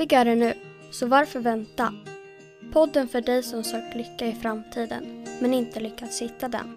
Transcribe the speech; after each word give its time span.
Lyckligare 0.00 0.34
nu, 0.34 0.54
så 0.90 1.06
varför 1.06 1.40
vänta? 1.40 1.94
Podden 2.72 3.08
för 3.08 3.20
dig 3.20 3.42
som 3.42 3.64
sökt 3.64 3.96
lycka 3.96 4.26
i 4.26 4.32
framtiden, 4.34 5.24
men 5.40 5.54
inte 5.54 5.80
lyckats 5.80 6.22
hitta 6.22 6.48
den. 6.48 6.76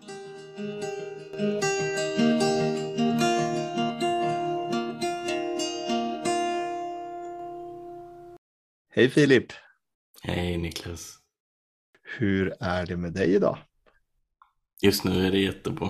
Hej 8.89 9.09
Filip! 9.09 9.53
Hej 10.21 10.57
Niklas! 10.57 11.19
Hur 12.17 12.53
är 12.59 12.86
det 12.86 12.97
med 12.97 13.14
dig 13.14 13.36
idag? 13.36 13.57
Just 14.81 15.03
nu 15.03 15.28
är 15.28 15.31
det 15.31 15.39
jättebra. 15.39 15.89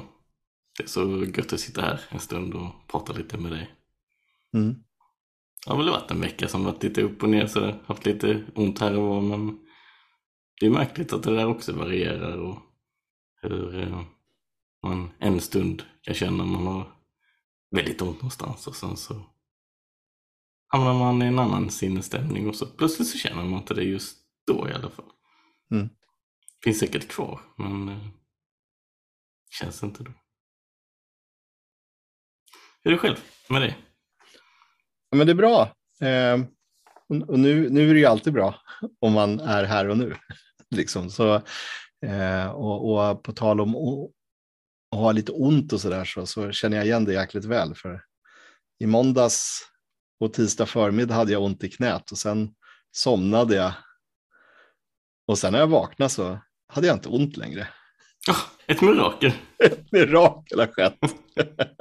Det 0.78 0.84
är 0.84 0.88
så 0.88 1.26
gött 1.26 1.54
att 1.54 1.60
sitta 1.60 1.82
här 1.82 2.02
en 2.10 2.20
stund 2.20 2.54
och 2.54 2.88
prata 2.88 3.14
lite 3.14 3.38
med 3.38 3.52
dig. 3.52 3.76
Mm. 4.54 4.76
Det 5.66 5.72
har 5.72 5.78
väl 5.78 5.90
varit 5.90 6.12
en 6.12 6.22
vecka 6.22 6.48
som 6.48 6.64
varit 6.64 6.84
lite 6.84 7.02
upp 7.02 7.24
och 7.24 7.30
ner 7.30 7.48
så 7.48 7.76
haft 7.86 8.06
lite 8.06 8.46
ont 8.56 8.80
här 8.80 8.98
och 8.98 9.08
var 9.08 9.22
men 9.22 9.60
det 10.60 10.66
är 10.66 10.70
märkligt 10.70 11.14
att 11.14 11.24
det 11.24 11.36
där 11.36 11.48
också 11.48 11.74
varierar 11.74 12.38
och 12.38 12.60
hur 13.42 13.80
eh, 13.80 14.04
man 14.84 15.12
en 15.20 15.42
stund 15.42 15.84
kan 16.02 16.14
känna 16.14 16.46
man 16.46 16.68
har 16.68 16.96
väldigt 17.72 18.02
ont 18.02 18.18
någonstans 18.18 18.68
och 18.68 18.76
sen 18.76 18.98
så 18.98 19.26
hamnar 20.68 20.94
man 20.94 21.22
i 21.22 21.26
en 21.26 21.40
annan 21.40 21.70
sinnesstämning 21.70 22.50
och 22.50 22.56
så 22.56 22.66
plötsligt 22.66 23.08
så 23.08 23.18
känner 23.18 23.44
man 23.44 23.60
inte 23.60 23.74
det 23.74 23.84
just 23.84 24.18
då 24.48 24.70
i 24.70 24.74
alla 24.74 24.90
fall. 24.90 25.12
Mm. 25.72 25.90
Finns 26.64 26.80
säkert 26.80 27.08
kvar 27.08 27.42
men 27.58 27.90
eh, 27.90 28.08
känns 29.50 29.84
inte 29.84 30.04
då. 30.04 30.12
Hur 32.84 32.92
är 32.92 32.96
det 32.96 33.02
själv 33.02 33.18
med 33.50 33.62
dig? 33.62 33.93
Men 35.14 35.28
det 35.28 35.34
är 35.34 35.36
bra. 35.36 35.62
Eh, 36.02 36.40
och 37.28 37.40
nu, 37.40 37.70
nu 37.70 37.90
är 37.90 37.94
det 37.94 38.00
ju 38.00 38.06
alltid 38.06 38.34
bra 38.34 38.56
om 39.02 39.14
man 39.14 39.40
är 39.40 39.64
här 39.64 39.90
och 39.90 39.98
nu. 39.98 40.16
liksom. 40.76 41.10
så, 41.10 41.36
eh, 42.06 42.48
och, 42.48 43.10
och, 43.10 43.24
på 43.24 43.32
tal 43.32 43.62
om 43.62 43.76
att 43.76 44.12
ha 45.00 45.12
lite 45.12 45.32
ont 45.32 45.74
och 45.74 45.82
så 45.82 45.90
där 45.90 46.06
så, 46.06 46.26
så 46.26 46.52
känner 46.52 46.78
jag 46.78 46.86
igen 46.86 47.06
det 47.06 47.14
jäkligt 47.14 47.46
väl. 47.46 47.76
För 47.76 48.04
i 48.80 48.86
måndags 48.86 49.62
och 50.20 50.34
tisdag 50.34 50.66
förmiddag 50.66 51.16
hade 51.16 51.32
jag 51.32 51.44
ont 51.44 51.64
i 51.64 51.70
knät 51.70 52.12
och 52.12 52.18
sen 52.18 52.54
somnade 52.92 53.56
jag. 53.56 53.74
Och 55.28 55.38
sen 55.38 55.52
när 55.52 55.60
jag 55.60 55.68
vaknade 55.68 56.10
så 56.10 56.40
hade 56.68 56.88
jag 56.88 56.96
inte 56.96 57.10
ont 57.10 57.38
längre. 57.38 57.68
Oh, 58.30 58.42
ett 58.68 58.82
mirakel. 58.82 59.32
Ett 59.64 59.92
mirakel 59.92 60.60
har 60.60 60.68
skett. 60.68 60.98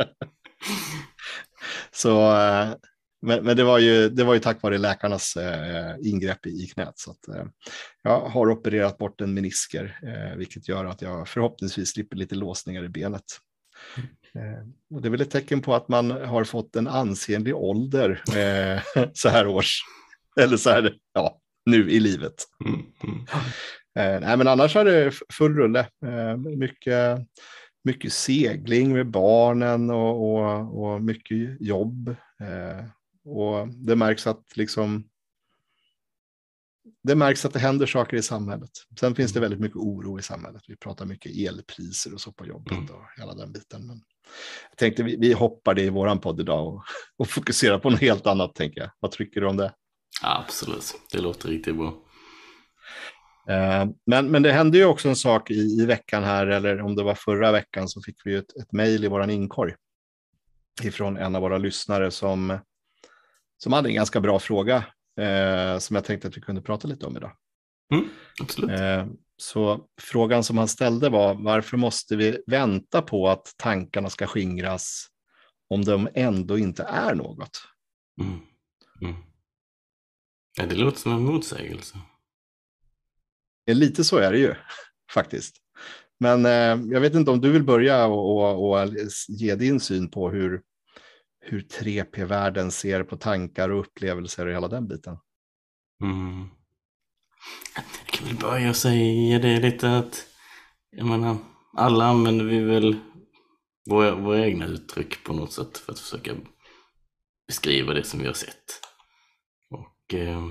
så, 1.91 2.37
eh, 2.37 2.75
men, 3.23 3.45
men, 3.45 3.57
det, 3.57 3.65
var 3.65 3.79
ju, 3.79 4.09
det 4.09 4.25
var 4.25 4.35
ju 4.35 4.41
tack 4.41 4.63
vare 4.63 4.79
läkarnas 4.79 5.37
eh, 5.37 5.95
ingrepp 6.01 6.47
i, 6.47 6.51
i 6.51 6.67
knät. 6.67 6.99
Så 6.99 7.11
att, 7.11 7.29
eh, 7.29 7.45
jag 8.03 8.21
har 8.21 8.51
opererat 8.51 8.99
bort 8.99 9.21
en 9.21 9.35
menisker, 9.35 9.99
eh, 10.03 10.37
vilket 10.37 10.69
gör 10.69 10.85
att 10.85 11.03
jag 11.03 11.29
förhoppningsvis 11.29 11.93
slipper 11.93 12.17
lite 12.17 12.35
låsningar 12.35 12.85
i 12.85 12.89
benet. 12.89 13.25
Eh, 14.35 14.95
och 14.95 15.03
det 15.03 15.09
är 15.09 15.11
väl 15.11 15.21
ett 15.21 15.31
tecken 15.31 15.63
på 15.63 15.75
att 15.75 15.89
man 15.89 16.11
har 16.11 16.45
fått 16.45 16.77
en 16.77 16.89
ansenlig 16.89 17.57
ålder 17.57 18.23
eh, 18.37 19.05
så 19.13 19.29
här 19.29 19.47
års, 19.47 19.81
eller 20.41 20.57
så 20.57 20.71
här, 20.71 20.95
ja, 21.13 21.41
nu 21.67 21.91
i 21.91 22.01
livet. 22.01 22.35
Mm, 22.65 22.81
mm. 23.05 23.27
Eh, 23.99 24.21
nej, 24.29 24.37
men 24.37 24.49
annars 24.49 24.77
är 24.77 24.85
det 24.85 25.13
full 25.33 25.57
rulle. 25.57 25.87
mycket, 26.57 27.19
mycket 27.85 28.13
segling 28.13 28.93
med 28.93 29.11
barnen 29.11 29.91
och, 29.91 30.35
och, 30.35 30.83
och 30.83 31.03
mycket 31.03 31.61
jobb. 31.61 32.17
Och 33.25 33.69
det 33.69 33.97
märks 33.97 34.27
att 34.27 34.57
liksom 34.57 35.09
det 37.03 37.15
märks 37.15 37.45
att 37.45 37.53
det 37.53 37.59
händer 37.59 37.87
saker 37.87 38.17
i 38.17 38.23
samhället. 38.23 38.71
Sen 39.01 39.15
finns 39.15 39.33
det 39.33 39.41
väldigt 39.41 39.61
mycket 39.61 39.77
oro 39.77 40.19
i 40.19 40.23
samhället. 40.23 40.63
Vi 40.69 40.77
pratar 40.77 41.07
mycket 41.07 41.33
elpriser 41.37 42.15
och 42.15 42.21
så 42.21 42.33
på 42.33 42.47
jobbet 42.47 42.73
mm. 42.73 42.91
och 42.91 43.03
hela 43.17 43.35
den 43.35 43.53
biten. 43.53 43.87
Men 43.87 44.01
jag 44.71 44.79
tänkte 44.79 45.03
vi, 45.03 45.17
vi 45.17 45.33
hoppar 45.33 45.75
det 45.75 45.83
i 45.83 45.91
våran 45.91 46.21
podd 46.21 46.41
idag 46.41 46.75
och, 46.75 46.83
och 47.17 47.29
fokuserar 47.29 47.79
på 47.79 47.91
något 47.91 48.01
helt 48.01 48.27
annat, 48.27 48.55
tänker 48.55 48.81
jag. 48.81 48.91
Vad 49.01 49.11
tycker 49.11 49.41
du 49.41 49.47
om 49.47 49.57
det? 49.57 49.75
Absolut, 50.23 50.95
det 51.13 51.19
låter 51.19 51.49
riktigt 51.49 51.77
bra. 51.77 51.95
Eh, 53.49 53.87
men, 54.07 54.31
men 54.31 54.43
det 54.43 54.53
hände 54.53 54.79
ju 54.79 54.85
också 54.85 55.09
en 55.09 55.17
sak 55.17 55.51
i, 55.51 55.81
i 55.81 55.87
veckan 55.87 56.25
här, 56.25 56.47
eller 56.47 56.81
om 56.81 56.97
det 56.97 57.03
var 57.03 57.15
förra 57.15 57.53
veckan, 57.53 57.89
så 57.89 58.03
fick 58.03 58.17
vi 58.25 58.35
ett, 58.35 58.57
ett 58.57 58.73
mejl 58.73 59.05
i 59.05 59.09
våran 59.09 59.31
inkorg 59.31 59.75
ifrån 60.83 61.17
en 61.17 61.37
av 61.37 61.43
våra 61.43 61.59
lyssnare 61.59 62.11
som, 62.11 62.59
som 63.63 63.73
hade 63.73 63.89
en 63.89 63.95
ganska 63.95 64.21
bra 64.21 64.39
fråga 64.39 64.77
eh, 65.21 65.79
som 65.79 65.97
jag 65.97 66.05
tänkte 66.05 66.29
att 66.29 66.37
vi 66.37 66.41
kunde 66.41 66.63
prata 66.63 66.89
lite 66.89 67.07
om 67.07 67.17
idag. 67.17 67.33
Mm, 67.95 68.09
absolut. 68.41 68.81
Eh, 68.81 69.07
så 69.37 69.87
frågan 70.01 70.45
som 70.45 70.59
han 70.59 70.69
ställde 70.69 71.09
var 71.09 71.35
varför 71.35 71.77
måste 71.77 72.17
vi 72.17 72.43
vänta 72.47 73.03
på 73.03 73.29
att 73.29 73.55
tankarna 73.57 74.11
ska 74.11 74.27
skingras 74.27 75.07
om 75.71 75.85
de 75.85 76.09
ändå 76.15 76.59
inte 76.59 76.83
är 76.83 77.15
något? 77.15 77.63
Mm. 78.21 78.41
Mm. 79.03 79.23
Ja, 80.59 80.67
det 80.67 80.75
låter 80.75 80.99
som 80.99 81.13
en 81.13 81.25
motsägelse. 81.25 81.99
Lite 83.71 84.05
så 84.05 84.17
är 84.17 84.33
det 84.33 84.39
ju 84.39 84.55
faktiskt. 85.13 85.57
Men 86.21 86.47
eh, 86.47 86.93
jag 86.93 87.01
vet 87.01 87.15
inte 87.15 87.31
om 87.31 87.41
du 87.41 87.53
vill 87.53 87.65
börja 87.65 88.07
och, 88.07 88.37
och, 88.37 88.71
och 88.71 88.89
ge 89.29 89.55
din 89.55 89.81
syn 89.81 90.11
på 90.11 90.31
hur, 90.31 90.63
hur 91.43 91.61
3P-världen 91.61 92.71
ser 92.71 93.05
på 93.05 93.17
tankar 93.17 93.69
och 93.69 93.81
upplevelser 93.81 94.47
och 94.47 94.53
hela 94.53 94.69
den 94.69 94.89
biten. 94.89 95.19
Mm. 96.03 96.49
Jag 97.75 97.85
kan 98.07 98.27
väl 98.27 98.37
börja 98.37 98.75
säga 98.75 99.39
det 99.39 99.61
lite 99.61 99.97
att 99.97 100.27
jag 100.91 101.07
menar, 101.07 101.37
alla 101.77 102.05
använder 102.05 102.45
vi 102.45 102.61
väl 102.61 102.97
våra, 103.91 104.15
våra 104.15 104.47
egna 104.47 104.67
uttryck 104.67 105.25
på 105.25 105.33
något 105.33 105.53
sätt 105.53 105.79
för 105.79 105.93
att 105.93 105.99
försöka 105.99 106.35
beskriva 107.47 107.95
det 107.95 108.05
som 108.05 108.21
vi 108.21 108.27
har 108.27 108.35
sett. 108.35 108.81
Och 109.71 110.15
eh, 110.15 110.43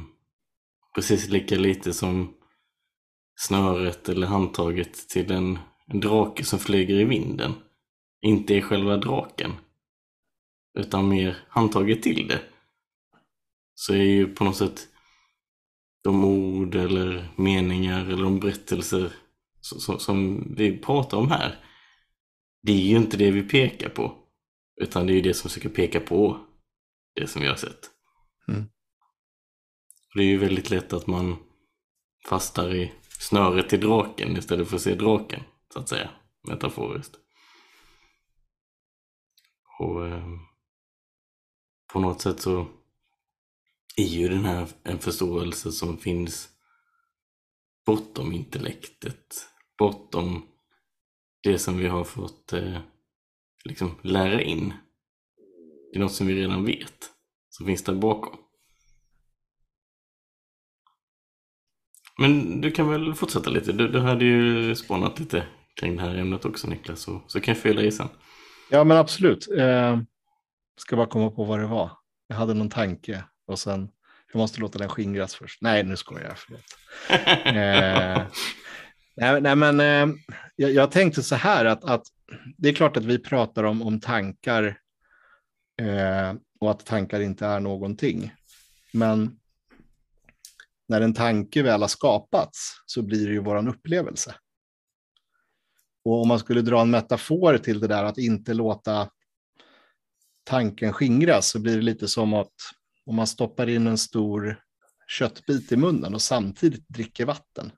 precis 0.96 1.30
lika 1.30 1.56
lite 1.56 1.94
som 1.94 2.34
snöret 3.36 4.10
eller 4.10 4.28
handtaget 4.28 5.10
till 5.10 5.32
en, 5.32 5.60
en 5.88 6.00
drake 6.00 6.44
som 6.44 6.60
flyger 6.60 6.96
i 6.96 7.04
vinden 7.04 7.54
inte 8.22 8.56
är 8.56 8.62
själva 8.62 8.98
draken 8.98 9.52
utan 10.80 11.08
mer 11.08 11.38
handtaget 11.50 12.04
till 12.04 12.28
det 12.28 12.42
så 13.76 13.94
är 13.94 14.04
ju 14.04 14.36
på 14.36 14.44
något 14.44 14.58
sätt 14.58 14.88
de 16.04 16.26
ord 16.26 16.76
eller 16.76 17.28
meningar 17.36 18.06
eller 18.06 18.24
de 18.24 18.40
berättelser 18.40 19.14
som, 19.62 20.00
som 20.00 20.48
vi 20.56 20.78
pratar 20.78 21.18
om 21.18 21.32
här 21.32 21.60
det 22.62 22.72
är 22.72 22.86
ju 22.86 22.98
inte 22.98 23.18
det 23.18 23.32
vi 23.32 23.44
pekar 23.44 23.90
på 23.90 24.18
utan 24.82 25.08
det 25.08 25.14
är 25.14 25.16
ju 25.16 25.22
det 25.22 25.34
som 25.34 25.50
försöker 25.50 25.70
peka 25.70 26.00
på 26.00 26.48
det 27.16 27.28
som 27.28 27.42
vi 27.42 27.48
har 27.48 27.56
sett. 27.56 27.90
Mm. 28.48 28.66
Det 30.14 30.22
är 30.22 30.26
ju 30.26 30.38
väldigt 30.38 30.70
lätt 30.70 30.94
att 30.94 31.08
man 31.08 31.36
fastnar 32.30 32.76
i 32.76 32.92
snöret 33.20 33.70
till 33.70 33.80
draken 33.80 34.38
istället 34.38 34.68
för 34.68 34.76
att 34.76 34.82
se 34.82 34.96
draken, 34.96 35.44
så 35.74 35.80
att 35.80 35.90
säga, 35.90 36.10
metaforiskt. 36.48 37.16
Och 39.80 40.08
eh, 40.08 40.28
på 41.92 42.00
något 42.00 42.22
sätt 42.22 42.42
så 42.42 42.68
är 43.96 44.06
ju 44.06 44.30
den 44.30 44.46
här 44.46 44.68
en 44.84 45.00
förståelse 45.00 45.72
som 45.72 45.98
finns 45.98 46.50
bortom 47.86 48.34
intellektet, 48.34 49.48
bortom 49.78 50.48
det 51.44 51.60
som 51.60 51.78
vi 51.78 51.88
har 51.88 52.04
fått 52.04 52.54
eh, 52.54 52.80
liksom 53.64 53.96
lära 54.02 54.42
in. 54.42 54.74
Det 55.92 55.98
är 55.98 56.02
något 56.02 56.14
som 56.14 56.28
vi 56.28 56.36
redan 56.36 56.66
vet, 56.66 57.10
som 57.50 57.66
finns 57.66 57.84
där 57.84 57.96
bakom. 57.96 58.38
Men 62.18 62.62
du 62.62 62.72
kan 62.72 62.90
väl 62.90 63.14
fortsätta 63.14 63.50
lite? 63.50 63.72
Du, 63.72 63.88
du 63.88 64.00
hade 64.00 64.26
ju 64.26 64.76
spånat 64.76 65.20
lite 65.20 65.48
kring 65.76 65.96
det 65.96 66.02
här 66.02 66.16
ämnet 66.16 66.46
också 66.46 66.68
Niklas, 66.68 67.02
så, 67.02 67.22
så 67.28 67.42
kan 67.42 67.54
jag 67.54 67.64
fylla 67.64 67.82
i 67.82 67.92
sen. 67.92 68.08
Ja 68.70 68.84
men 68.84 68.98
absolut. 68.98 69.48
Eh, 69.58 70.00
ska 70.78 70.96
bara 70.96 71.08
komma 71.08 71.32
på 71.32 71.44
vad 71.44 71.60
det 71.60 71.68
var. 71.68 71.92
Jag 72.28 72.36
hade 72.36 72.54
någon 72.54 72.70
tanke 72.70 73.24
och 73.48 73.60
sen, 73.60 73.90
jag 74.34 74.40
måste 74.40 74.62
låta 74.62 74.80
den 74.80 74.90
skingras 74.90 75.36
först. 75.36 75.62
Nej, 75.62 75.84
nu 75.84 75.98
skojar 75.98 76.24
jag. 76.28 76.38
Förlåt. 76.38 76.64
eh, 77.46 78.24
nej, 79.16 79.42
nej, 79.42 79.56
men 79.56 79.80
eh, 79.80 80.16
jag, 80.56 80.72
jag, 80.72 80.92
tänkte 80.92 81.24
så 81.24 81.36
här 81.36 81.66
att, 81.66 81.84
att 81.84 82.04
det 82.58 82.70
är 82.70 82.74
klart 82.74 82.98
att 82.98 83.06
vi 83.06 83.20
pratar 83.20 83.64
om, 83.64 83.82
om 83.82 84.00
tankar 84.00 84.78
eh, 85.82 86.34
och 86.60 86.72
att 86.72 86.86
tankar 86.86 87.20
inte 87.20 87.46
är 87.46 87.60
någonting. 87.60 88.34
Men 88.94 89.40
när 90.88 91.02
en 91.02 91.14
tanke 91.14 91.64
väl 91.64 91.82
har 91.82 91.88
skapats 91.88 92.84
så 92.86 93.02
blir 93.02 93.28
det 93.28 93.34
ju 93.34 93.40
våran 93.40 93.68
upplevelse. 93.68 94.36
Och 96.06 96.22
om 96.22 96.28
man 96.28 96.40
skulle 96.40 96.62
dra 96.62 96.82
en 96.82 96.92
metafor 96.92 97.58
till 97.58 97.80
det 97.80 97.88
där 97.88 98.04
att 98.04 98.18
inte 98.18 98.54
låta 98.54 99.10
tanken 100.44 100.94
skingras 100.94 101.50
så 101.50 101.60
blir 101.60 101.76
det 101.76 101.82
lite 101.82 102.08
som 102.08 102.34
att 102.34 102.54
om 103.06 103.16
man 103.16 103.28
stoppar 103.28 103.70
in 103.70 103.88
en 103.88 103.98
stor 103.98 104.64
köttbit 105.08 105.72
i 105.72 105.76
munnen 105.76 106.14
och 106.14 106.22
samtidigt 106.22 106.88
dricker 106.88 107.26
vatten 107.26 107.72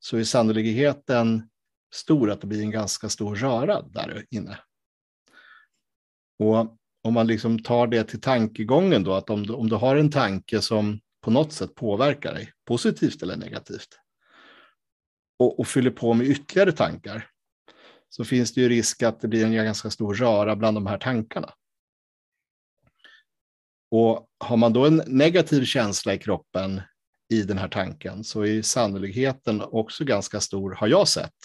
så 0.00 0.16
är 0.16 0.24
sannolikheten 0.24 1.48
stor 1.94 2.30
att 2.30 2.40
det 2.40 2.46
blir 2.46 2.62
en 2.62 2.70
ganska 2.70 3.08
stor 3.08 3.36
röra 3.36 3.82
där 3.82 4.26
inne. 4.30 4.58
Och 6.38 6.76
om 7.02 7.14
man 7.14 7.26
liksom 7.26 7.62
tar 7.62 7.86
det 7.86 8.04
till 8.04 8.20
tankegången 8.20 9.04
då, 9.04 9.14
att 9.14 9.30
om 9.30 9.46
du, 9.46 9.52
om 9.52 9.68
du 9.68 9.76
har 9.76 9.96
en 9.96 10.10
tanke 10.10 10.60
som 10.60 11.00
på 11.20 11.30
något 11.30 11.52
sätt 11.52 11.74
påverkar 11.74 12.34
dig, 12.34 12.52
positivt 12.64 13.22
eller 13.22 13.36
negativt, 13.36 13.88
och, 15.38 15.60
och 15.60 15.68
fyller 15.68 15.90
på 15.90 16.14
med 16.14 16.26
ytterligare 16.26 16.72
tankar, 16.72 17.30
så 18.08 18.24
finns 18.24 18.54
det 18.54 18.60
ju 18.60 18.68
risk 18.68 19.02
att 19.02 19.20
det 19.20 19.28
blir 19.28 19.44
en 19.44 19.54
ganska 19.54 19.90
stor 19.90 20.14
röra 20.14 20.56
bland 20.56 20.76
de 20.76 20.86
här 20.86 20.98
tankarna. 20.98 21.54
Och 23.90 24.28
har 24.38 24.56
man 24.56 24.72
då 24.72 24.86
en 24.86 25.02
negativ 25.06 25.64
känsla 25.64 26.14
i 26.14 26.18
kroppen 26.18 26.82
i 27.28 27.42
den 27.42 27.58
här 27.58 27.68
tanken 27.68 28.24
så 28.24 28.42
är 28.42 28.62
sannolikheten 28.62 29.62
också 29.62 30.04
ganska 30.04 30.40
stor, 30.40 30.70
har 30.70 30.88
jag 30.88 31.08
sett, 31.08 31.36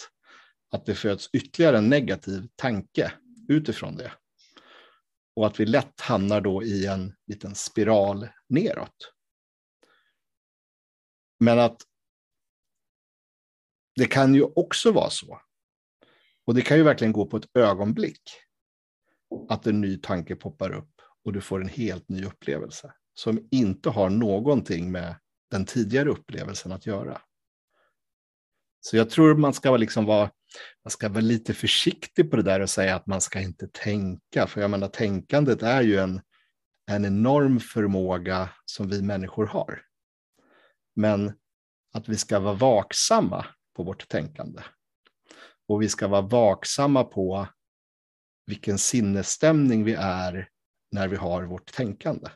att 0.70 0.86
det 0.86 0.94
föds 0.94 1.30
ytterligare 1.32 1.78
en 1.78 1.88
negativ 1.88 2.48
tanke 2.56 3.12
utifrån 3.48 3.96
det. 3.96 4.12
Och 5.36 5.46
att 5.46 5.60
vi 5.60 5.66
lätt 5.66 6.00
hamnar 6.00 6.40
då 6.40 6.62
i 6.62 6.86
en 6.86 7.14
liten 7.26 7.54
spiral 7.54 8.28
neråt. 8.48 9.12
Men 11.40 11.58
att 11.58 11.82
det 13.96 14.06
kan 14.06 14.34
ju 14.34 14.42
också 14.42 14.92
vara 14.92 15.10
så, 15.10 15.40
och 16.46 16.54
det 16.54 16.62
kan 16.62 16.76
ju 16.76 16.82
verkligen 16.82 17.12
gå 17.12 17.26
på 17.26 17.36
ett 17.36 17.56
ögonblick, 17.56 18.22
att 19.48 19.66
en 19.66 19.80
ny 19.80 19.96
tanke 19.96 20.36
poppar 20.36 20.72
upp 20.72 21.00
och 21.24 21.32
du 21.32 21.40
får 21.40 21.60
en 21.60 21.68
helt 21.68 22.08
ny 22.08 22.24
upplevelse 22.24 22.92
som 23.14 23.48
inte 23.50 23.90
har 23.90 24.10
någonting 24.10 24.92
med 24.92 25.16
den 25.50 25.64
tidigare 25.64 26.08
upplevelsen 26.08 26.72
att 26.72 26.86
göra. 26.86 27.20
Så 28.80 28.96
jag 28.96 29.10
tror 29.10 29.34
man 29.34 29.54
ska 29.54 29.76
liksom 29.76 30.04
vara, 30.04 30.30
man 30.84 30.90
ska 30.90 31.08
vara 31.08 31.20
lite 31.20 31.54
försiktig 31.54 32.30
på 32.30 32.36
det 32.36 32.42
där 32.42 32.60
och 32.60 32.70
säga 32.70 32.96
att 32.96 33.06
man 33.06 33.20
ska 33.20 33.40
inte 33.40 33.68
tänka. 33.72 34.46
För 34.46 34.60
jag 34.60 34.70
menar, 34.70 34.88
tänkandet 34.88 35.62
är 35.62 35.82
ju 35.82 35.96
en, 35.98 36.20
en 36.90 37.04
enorm 37.04 37.60
förmåga 37.60 38.48
som 38.64 38.88
vi 38.88 39.02
människor 39.02 39.46
har. 39.46 39.82
Men 40.96 41.32
att 41.92 42.08
vi 42.08 42.16
ska 42.16 42.40
vara 42.40 42.54
vaksamma 42.54 43.46
på 43.76 43.82
vårt 43.82 44.08
tänkande. 44.08 44.62
Och 45.68 45.82
vi 45.82 45.88
ska 45.88 46.08
vara 46.08 46.20
vaksamma 46.20 47.04
på 47.04 47.48
vilken 48.46 48.78
sinnesstämning 48.78 49.84
vi 49.84 49.94
är 49.98 50.48
när 50.90 51.08
vi 51.08 51.16
har 51.16 51.42
vårt 51.42 51.72
tänkande. 51.72 52.30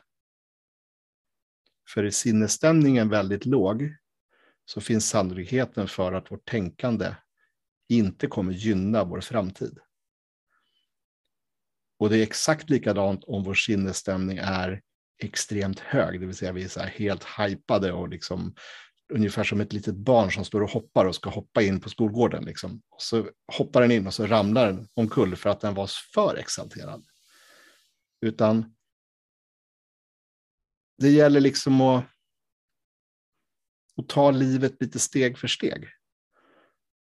För 1.93 2.03
är 2.03 2.09
sinnesstämningen 2.09 3.09
väldigt 3.09 3.45
låg 3.45 3.95
så 4.65 4.81
finns 4.81 5.09
sannolikheten 5.09 5.87
för 5.87 6.13
att 6.13 6.31
vårt 6.31 6.49
tänkande 6.49 7.15
inte 7.89 8.27
kommer 8.27 8.53
gynna 8.53 9.03
vår 9.03 9.21
framtid. 9.21 9.79
Och 11.99 12.09
det 12.09 12.17
är 12.17 12.23
exakt 12.23 12.69
likadant 12.69 13.23
om 13.23 13.43
vår 13.43 13.53
sinnesstämning 13.53 14.37
är 14.37 14.81
extremt 15.17 15.79
hög, 15.79 16.19
det 16.19 16.25
vill 16.25 16.35
säga 16.35 16.51
vi 16.51 16.63
är 16.63 16.67
så 16.67 16.79
helt 16.79 17.23
hypade 17.23 17.91
och 17.91 18.09
liksom 18.09 18.55
ungefär 19.09 19.43
som 19.43 19.61
ett 19.61 19.73
litet 19.73 19.95
barn 19.95 20.31
som 20.31 20.45
står 20.45 20.61
och 20.61 20.69
hoppar 20.69 21.05
och 21.05 21.15
ska 21.15 21.29
hoppa 21.29 21.61
in 21.61 21.79
på 21.79 21.89
skolgården. 21.89 22.45
Liksom. 22.45 22.81
Och 22.89 23.01
så 23.01 23.29
hoppar 23.57 23.81
den 23.81 23.91
in 23.91 24.07
och 24.07 24.13
så 24.13 24.27
ramlar 24.27 24.67
den 24.67 24.87
omkull 24.93 25.35
för 25.35 25.49
att 25.49 25.61
den 25.61 25.73
var 25.73 25.89
för 26.13 26.35
exalterad. 26.35 27.05
Utan 28.21 28.75
det 30.97 31.09
gäller 31.09 31.39
liksom 31.39 31.81
att, 31.81 32.05
att 33.97 34.09
ta 34.09 34.31
livet 34.31 34.81
lite 34.81 34.99
steg 34.99 35.37
för 35.37 35.47
steg. 35.47 35.89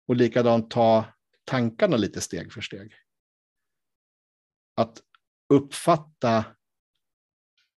Och 0.06 0.16
likadant 0.16 0.70
ta 0.70 1.04
tankarna 1.44 1.96
lite 1.96 2.20
steg 2.20 2.52
för 2.52 2.60
steg. 2.60 2.94
Att 4.76 5.02
uppfatta 5.48 6.44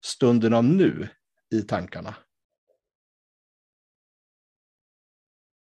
stunden 0.06 0.54
av 0.54 0.64
nu 0.64 1.10
i 1.54 1.62
tankarna. 1.62 2.16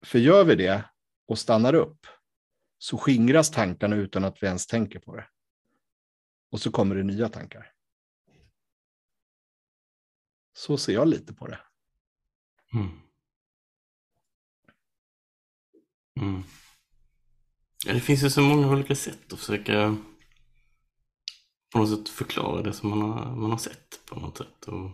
För 0.05 0.19
gör 0.19 0.43
vi 0.43 0.55
det 0.55 0.89
och 1.27 1.39
stannar 1.39 1.73
upp 1.73 2.07
så 2.77 2.97
skingras 2.97 3.51
tankarna 3.51 3.95
utan 3.95 4.25
att 4.25 4.43
vi 4.43 4.47
ens 4.47 4.67
tänker 4.67 4.99
på 4.99 5.15
det. 5.15 5.27
Och 6.51 6.61
så 6.61 6.71
kommer 6.71 6.95
det 6.95 7.03
nya 7.03 7.29
tankar. 7.29 7.71
Så 10.53 10.77
ser 10.77 10.93
jag 10.93 11.07
lite 11.07 11.33
på 11.33 11.47
det. 11.47 11.59
Mm. 12.73 12.99
Mm. 16.19 16.43
Ja, 17.85 17.93
det 17.93 17.99
finns 17.99 18.23
ju 18.23 18.29
så 18.29 18.41
många 18.41 18.69
olika 18.69 18.95
sätt 18.95 19.33
att 19.33 19.39
försöka 19.39 19.97
på 21.71 21.79
något 21.79 21.89
sätt 21.89 22.09
förklara 22.09 22.61
det 22.61 22.73
som 22.73 22.89
man 22.89 23.01
har, 23.01 23.35
man 23.35 23.51
har 23.51 23.57
sett 23.57 24.05
på 24.05 24.19
något 24.19 24.37
sätt. 24.37 24.65
Och 24.65 24.91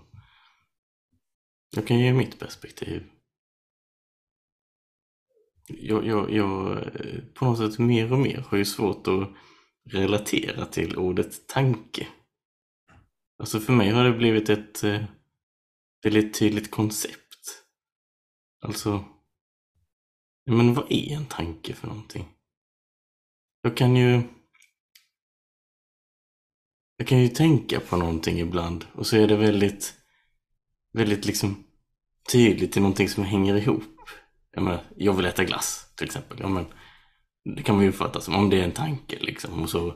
jag 1.70 1.88
kan 1.88 2.00
ge 2.00 2.14
mitt 2.14 2.40
perspektiv. 2.40 3.10
Jag, 5.68 6.06
jag, 6.06 6.32
jag 6.32 6.72
eh, 6.72 7.20
på 7.34 7.46
något 7.46 7.58
sätt 7.58 7.80
mer 7.80 8.14
och 8.14 8.20
mer 8.20 8.46
har 8.48 8.58
ju 8.58 8.66
svårt 8.66 9.08
att 9.08 9.30
relatera 9.86 10.66
till 10.66 10.98
ordet 10.98 11.48
tanke. 11.48 12.08
Alltså 13.38 13.60
för 13.60 13.74
mig 13.74 13.90
har 13.90 14.04
det 14.04 14.18
blivit 14.18 14.50
ett 14.50 14.84
eh, 14.84 15.04
väldigt 16.04 16.40
tydligt 16.40 16.72
koncept. 16.72 17.18
Alltså, 18.62 19.06
men 20.46 20.74
vad 20.74 20.86
är 20.90 21.16
en 21.16 21.26
tanke 21.26 21.74
för 21.74 21.88
någonting? 21.88 22.28
Jag 23.62 23.78
kan 23.78 23.96
ju 23.96 24.22
jag 26.98 27.08
kan 27.08 27.20
ju 27.20 27.28
tänka 27.28 27.80
på 27.80 27.98
någonting 27.98 28.40
ibland 28.40 28.86
och 28.94 29.08
så 29.08 29.18
är 29.18 29.28
det 29.28 29.36
väldigt 29.36 29.94
väldigt 30.94 31.26
liksom 31.26 31.64
tydligt 32.32 32.78
i 32.78 32.80
någonting 32.80 33.10
som 33.10 33.24
hänger 33.24 33.56
ihop. 33.56 33.84
Jag 34.52 34.64
menar, 34.64 34.84
jag 34.98 35.14
vill 35.14 35.26
äta 35.26 35.44
glass 35.44 35.94
till 35.96 36.06
exempel. 36.06 36.38
Ja, 36.42 36.48
men, 36.48 36.66
det 37.56 37.64
kan 37.64 37.76
man 37.76 37.84
ju 37.84 37.90
uppfatta 37.90 38.22
som 38.22 38.36
om 38.36 38.50
det 38.50 38.60
är 38.60 38.64
en 38.64 38.72
tanke 38.72 39.18
liksom. 39.20 39.64
Och 39.64 39.70
så, 39.70 39.88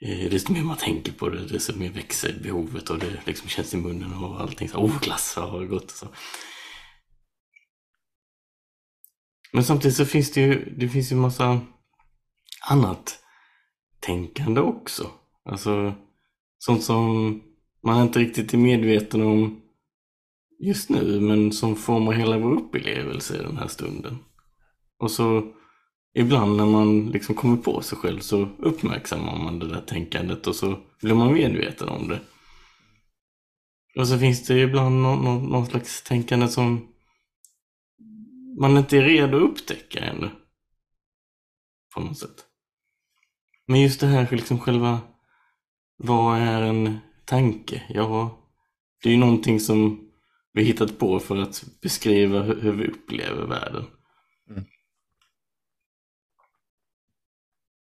eh, 0.00 0.30
desto 0.30 0.52
mer 0.52 0.62
man 0.62 0.76
tänker 0.76 1.12
på 1.12 1.28
det, 1.28 1.46
desto 1.46 1.78
mer 1.78 1.90
växer 1.90 2.40
behovet 2.42 2.90
och 2.90 2.98
det 2.98 3.26
liksom 3.26 3.48
känns 3.48 3.74
i 3.74 3.76
munnen 3.76 4.14
och 4.14 4.40
allting. 4.40 4.68
Så, 4.68 4.78
oh, 4.78 5.00
glass 5.00 5.34
har 5.36 5.64
gott. 5.64 5.90
Så. 5.90 6.06
Men 9.52 9.64
samtidigt 9.64 9.96
så 9.96 10.06
finns 10.06 10.32
det 10.32 10.40
ju, 10.40 10.74
det 10.76 10.88
finns 10.88 11.12
ju 11.12 11.16
massa 11.16 11.60
annat 12.68 13.18
tänkande 14.00 14.60
också. 14.60 15.10
Alltså 15.44 15.94
sånt 16.58 16.84
som 16.84 17.42
man 17.82 18.02
inte 18.02 18.18
riktigt 18.18 18.54
är 18.54 18.58
medveten 18.58 19.22
om 19.22 19.62
just 20.60 20.90
nu 20.90 21.20
men 21.20 21.52
som 21.52 21.76
formar 21.76 22.12
hela 22.12 22.38
vår 22.38 22.52
upplevelse 22.52 23.38
i 23.38 23.42
den 23.42 23.56
här 23.56 23.68
stunden. 23.68 24.18
Och 24.98 25.10
så 25.10 25.54
ibland 26.14 26.56
när 26.56 26.66
man 26.66 27.10
liksom 27.10 27.34
kommer 27.34 27.56
på 27.56 27.82
sig 27.82 27.98
själv 27.98 28.20
så 28.20 28.48
uppmärksammar 28.58 29.38
man 29.38 29.58
det 29.58 29.68
där 29.68 29.80
tänkandet 29.80 30.46
och 30.46 30.56
så 30.56 30.78
blir 31.02 31.14
man 31.14 31.32
medveten 31.32 31.88
om 31.88 32.08
det. 32.08 32.20
Och 33.96 34.08
så 34.08 34.18
finns 34.18 34.46
det 34.46 34.60
ibland 34.60 35.02
någon, 35.02 35.24
någon, 35.24 35.50
någon 35.50 35.66
slags 35.66 36.02
tänkande 36.02 36.48
som 36.48 36.88
man 38.60 38.76
inte 38.76 38.98
är 38.98 39.02
redo 39.02 39.36
att 39.36 39.42
upptäcka 39.42 39.98
ännu. 39.98 40.30
På 41.94 42.00
något 42.00 42.18
sätt. 42.18 42.46
Men 43.66 43.80
just 43.80 44.00
det 44.00 44.06
här 44.06 44.28
liksom 44.30 44.58
själva, 44.58 45.00
vad 45.96 46.38
är 46.38 46.62
en 46.62 46.98
tanke? 47.24 47.82
Ja, 47.88 48.38
det 49.02 49.08
är 49.08 49.12
ju 49.12 49.18
någonting 49.18 49.60
som 49.60 50.09
vi 50.52 50.62
hittat 50.62 50.98
på 50.98 51.20
för 51.20 51.36
att 51.36 51.64
beskriva 51.80 52.42
hur, 52.42 52.72
vi 52.72 52.86
upplever 52.86 53.46
världen. 53.46 53.86
Mm. 54.50 54.64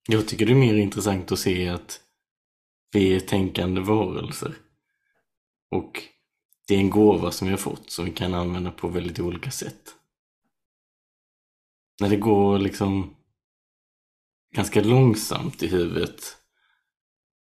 Jag 0.08 0.28
tycker 0.28 0.46
det 0.46 0.52
är 0.52 0.56
mer 0.56 0.74
intressant 0.74 1.32
att 1.32 1.38
se 1.38 1.68
att 1.68 2.00
vi 2.92 3.16
är 3.16 3.20
tänkande 3.20 3.80
varelser. 3.80 4.54
Och 5.70 6.02
det 6.68 6.74
är 6.74 6.78
en 6.78 6.90
gåva 6.90 7.30
som 7.30 7.46
vi 7.46 7.52
har 7.52 7.58
fått 7.58 7.90
som 7.90 8.04
vi 8.04 8.10
kan 8.10 8.34
använda 8.34 8.70
på 8.70 8.88
väldigt 8.88 9.20
olika 9.20 9.50
sätt. 9.50 9.94
När 12.00 12.08
det 12.08 12.16
går 12.16 12.58
liksom 12.58 13.16
ganska 14.54 14.80
långsamt 14.80 15.62
i 15.62 15.66
huvudet, 15.66 16.36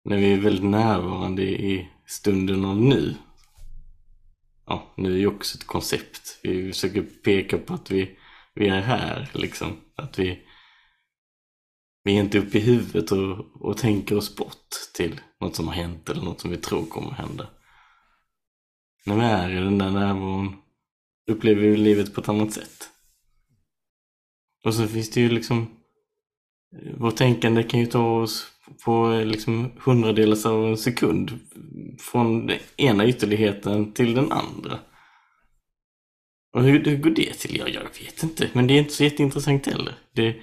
när 0.05 0.17
vi 0.17 0.33
är 0.33 0.41
väldigt 0.41 0.65
närvarande 0.65 1.43
i 1.43 1.89
stunden 2.07 2.65
av 2.65 2.81
nu. 2.81 3.15
Ja, 4.69 4.95
nu 4.97 5.15
är 5.15 5.19
ju 5.19 5.27
också 5.27 5.59
ett 5.59 5.67
koncept. 5.67 6.39
Vi 6.43 6.73
försöker 6.73 7.03
peka 7.03 7.59
på 7.59 7.75
att 7.75 7.91
vi, 7.91 8.19
vi 8.55 8.69
är 8.69 8.81
här, 8.81 9.31
liksom. 9.35 9.81
Att 9.97 10.19
vi, 10.19 10.43
vi 12.05 12.17
är 12.17 12.21
inte 12.21 12.39
uppe 12.39 12.59
i 12.59 12.61
huvudet 12.61 13.13
och, 13.13 13.63
och 13.69 13.77
tänker 13.77 14.17
oss 14.17 14.37
bort 14.37 14.69
till 14.95 15.21
något 15.41 15.57
som 15.57 15.69
har 15.69 15.75
hänt 15.75 16.09
eller 16.09 16.23
något 16.23 16.41
som 16.41 16.51
vi 16.51 16.57
tror 16.57 16.87
kommer 16.87 17.11
hända. 17.11 17.51
när 19.07 19.17
vi 19.17 19.23
är 19.23 19.51
i 19.51 19.65
den 19.65 19.79
där 19.79 19.91
närvaron 19.91 20.57
upplever 21.31 21.63
vi 21.63 21.77
livet 21.77 22.15
på 22.15 22.21
ett 22.21 22.29
annat 22.29 22.53
sätt. 22.53 22.91
Och 24.65 24.75
så 24.75 24.87
finns 24.87 25.11
det 25.11 25.21
ju 25.21 25.29
liksom 25.29 25.79
vårt 26.97 27.17
tänkande 27.17 27.63
kan 27.63 27.81
ju 27.81 27.87
ta 27.87 28.21
oss 28.21 28.58
på 28.85 29.23
liksom 29.25 29.73
hundradels 29.85 30.47
av 30.47 30.67
en 30.67 30.77
sekund 30.77 31.41
från 32.01 32.47
den 32.47 32.59
ena 32.77 33.07
ytterligheten 33.07 33.93
till 33.93 34.15
den 34.15 34.33
andra. 34.33 34.79
Och 36.53 36.63
hur, 36.63 36.85
hur 36.85 36.97
går 36.97 37.11
det 37.11 37.35
till? 37.35 37.57
Ja, 37.57 37.69
jag 37.69 37.83
vet 37.83 38.23
inte, 38.23 38.51
men 38.53 38.67
det 38.67 38.75
är 38.75 38.79
inte 38.79 38.93
så 38.93 39.05
jätteintressant 39.05 39.67
heller. 39.67 39.95
Det, 40.13 40.37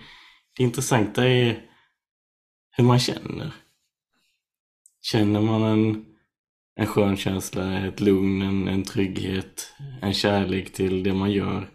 det 0.58 0.64
intressanta 0.64 1.28
är 1.28 1.66
hur 2.72 2.84
man 2.84 3.00
känner. 3.00 3.54
Känner 5.02 5.42
man 5.42 5.64
en, 5.64 6.06
en 6.76 6.88
skön 6.88 7.18
känsla, 7.18 7.88
ett 7.88 8.00
lugn, 8.00 8.42
en, 8.42 8.68
en 8.68 8.84
trygghet, 8.84 9.74
en 10.02 10.14
kärlek 10.14 10.74
till 10.74 11.04
det 11.04 11.14
man 11.14 11.32
gör. 11.32 11.70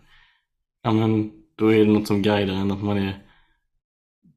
Ja, 0.82 0.92
men 0.92 1.32
då 1.56 1.72
är 1.72 1.78
det 1.78 1.92
något 1.92 2.06
som 2.06 2.22
guidar 2.22 2.54
en 2.54 2.70
att 2.70 2.82
man 2.82 2.98
är 2.98 3.22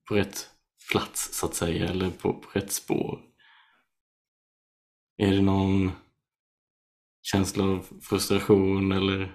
på 0.08 0.16
rätt 0.16 0.50
plats 0.92 1.38
så 1.38 1.46
att 1.46 1.56
säga, 1.56 1.90
eller 1.90 2.10
på, 2.10 2.34
på 2.34 2.50
rätt 2.54 2.72
spår. 2.72 3.22
Är 5.18 5.32
det 5.32 5.42
någon 5.42 5.92
känsla 7.22 7.64
av 7.64 7.86
frustration 8.02 8.92
eller 8.92 9.32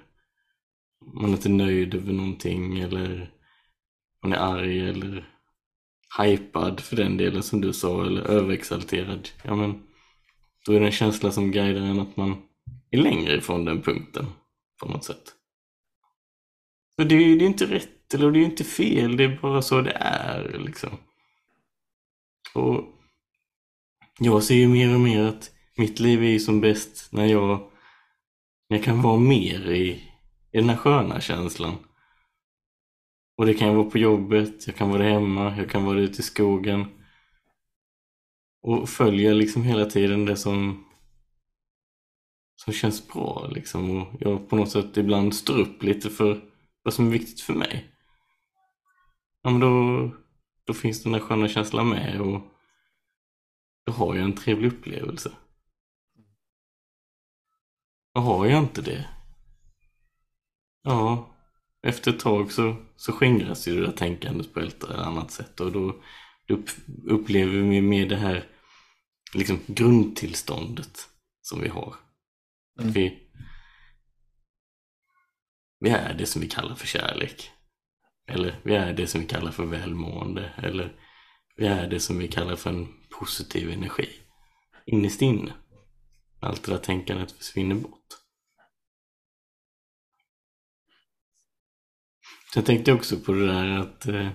man 1.15 1.31
är 1.31 1.35
inte 1.35 1.49
nöjd 1.49 1.95
över 1.95 2.13
någonting 2.13 2.79
eller 2.79 3.31
man 4.23 4.33
är 4.33 4.37
arg 4.37 4.89
eller 4.89 5.29
hypad 6.19 6.81
för 6.81 6.97
den 6.97 7.17
delen 7.17 7.43
som 7.43 7.61
du 7.61 7.73
sa 7.73 8.07
eller 8.07 8.23
överexalterad. 8.23 9.29
Ja 9.43 9.55
men 9.57 9.83
då 10.67 10.73
är 10.73 10.81
det 10.81 10.87
en 10.87 10.93
känsla 10.93 11.33
som 11.33 11.51
guidar 11.53 11.81
en 11.81 12.01
att 12.01 12.17
man 12.17 12.43
är 12.91 12.99
längre 12.99 13.37
ifrån 13.37 13.65
den 13.65 13.83
punkten 13.83 14.27
på 14.81 14.89
något 14.89 15.05
sätt. 15.05 15.35
Så 16.97 17.05
det, 17.05 17.15
är, 17.15 17.39
det 17.39 17.45
är 17.45 17.49
inte 17.49 17.67
rätt 17.67 18.15
eller 18.15 18.31
det 18.31 18.39
är 18.39 18.45
inte 18.45 18.65
fel, 18.65 19.17
det 19.17 19.25
är 19.25 19.39
bara 19.43 19.63
så 19.63 19.81
det 19.81 19.97
är 20.01 20.59
liksom. 20.59 20.91
Och 22.59 22.85
jag 24.19 24.43
ser 24.43 24.55
ju 24.55 24.69
mer 24.69 24.95
och 24.95 25.01
mer 25.01 25.23
att 25.23 25.51
mitt 25.77 26.01
liv 26.01 26.25
är 26.25 26.39
som 26.39 26.61
bäst 26.61 27.13
när 27.13 27.27
jag, 27.27 27.71
när 28.69 28.77
jag 28.77 28.85
kan 28.85 29.03
vara 29.03 29.19
mer 29.19 29.71
i, 29.71 29.91
i 30.53 30.59
den 30.59 30.69
här 30.69 30.77
sköna 30.77 31.21
känslan. 31.21 31.75
Och 33.37 33.47
det 33.47 33.55
kan 33.55 33.69
jag 33.69 33.75
vara 33.75 33.91
på 33.91 33.99
jobbet, 33.99 34.67
jag 34.67 34.77
kan 34.77 34.91
vara 34.91 35.03
hemma, 35.03 35.57
jag 35.57 35.71
kan 35.71 35.85
vara 35.85 36.01
ute 36.01 36.21
i 36.21 36.23
skogen. 36.23 36.87
Och 38.63 38.89
följa 38.89 39.33
liksom 39.33 39.63
hela 39.63 39.85
tiden 39.85 40.25
det 40.25 40.37
som 40.37 40.85
som 42.65 42.73
känns 42.73 43.09
bra 43.09 43.49
liksom. 43.55 43.91
Och 43.91 44.09
jag 44.21 44.49
på 44.49 44.57
något 44.57 44.71
sätt 44.71 44.97
ibland 44.97 45.35
står 45.35 45.59
upp 45.59 45.83
lite 45.83 46.11
för 46.11 46.41
vad 46.83 46.95
som 46.95 47.07
är 47.07 47.11
viktigt 47.11 47.41
för 47.41 47.55
mig. 47.55 47.91
Ja 49.43 49.51
men 49.51 49.61
då, 49.61 50.11
då 50.69 50.75
finns 50.75 51.03
den 51.03 51.13
där 51.13 51.21
sköna 51.21 51.49
känslan 51.49 51.89
med 51.89 52.21
och 52.21 52.41
då 53.87 53.93
har 53.93 54.15
jag 54.15 54.25
en 54.25 54.37
trevlig 54.37 54.69
upplevelse. 54.69 55.33
Och 58.15 58.23
har 58.23 58.47
jag 58.47 58.63
inte 58.63 58.83
det, 58.83 59.09
ja, 60.83 61.35
efter 61.83 62.13
ett 62.13 62.21
tag 62.21 62.53
så, 62.53 62.77
så 62.97 63.13
skingras 63.13 63.69
ju 63.69 63.77
det 63.77 63.87
där 63.87 63.93
tänkandet 63.93 64.55
på 64.55 64.61
ett 64.61 64.85
eller 64.85 64.97
annat 64.97 65.31
sätt 65.31 65.61
och 65.61 65.73
då, 65.73 66.03
då 66.47 66.59
upplever 67.07 67.53
vi 67.53 67.81
mer 67.81 68.07
det 68.07 68.17
här 68.17 68.47
liksom 69.35 69.61
grundtillståndet 69.67 71.09
som 71.41 71.61
vi 71.61 71.69
har. 71.69 71.95
Mm. 72.81 72.93
Vi, 72.93 73.29
vi 75.81 75.91
är 75.91 76.15
det 76.15 76.27
som 76.27 76.43
vi 76.43 76.49
kallar 76.49 76.75
för 76.75 76.87
kärlek. 76.87 77.51
Eller 78.29 78.61
vi 78.63 78.75
är 78.75 78.93
det 78.93 79.07
som 79.07 79.21
vi 79.21 79.27
kallar 79.27 79.51
för 79.51 79.67
välmående. 79.67 80.53
Eller 80.57 80.93
vi 81.57 81.67
är 81.67 81.91
det 81.91 82.01
som 82.01 82.19
vi 82.19 82.29
kallar 82.29 82.57
för 82.57 82.71
en 82.71 82.89
positiv 83.19 83.71
energi. 83.71 84.09
Innerst 84.87 85.23
inne. 85.23 85.53
Allt 86.41 86.65
det 86.65 86.73
där 86.73 86.79
tänkandet 86.79 87.33
försvinner 87.33 87.75
bort. 87.75 88.07
Sen 92.55 92.65
tänkte 92.65 92.91
jag 92.91 92.99
också 92.99 93.17
på 93.17 93.33
det 93.33 93.47
där 93.47 93.79
att 93.79 94.07
eh, 94.07 94.29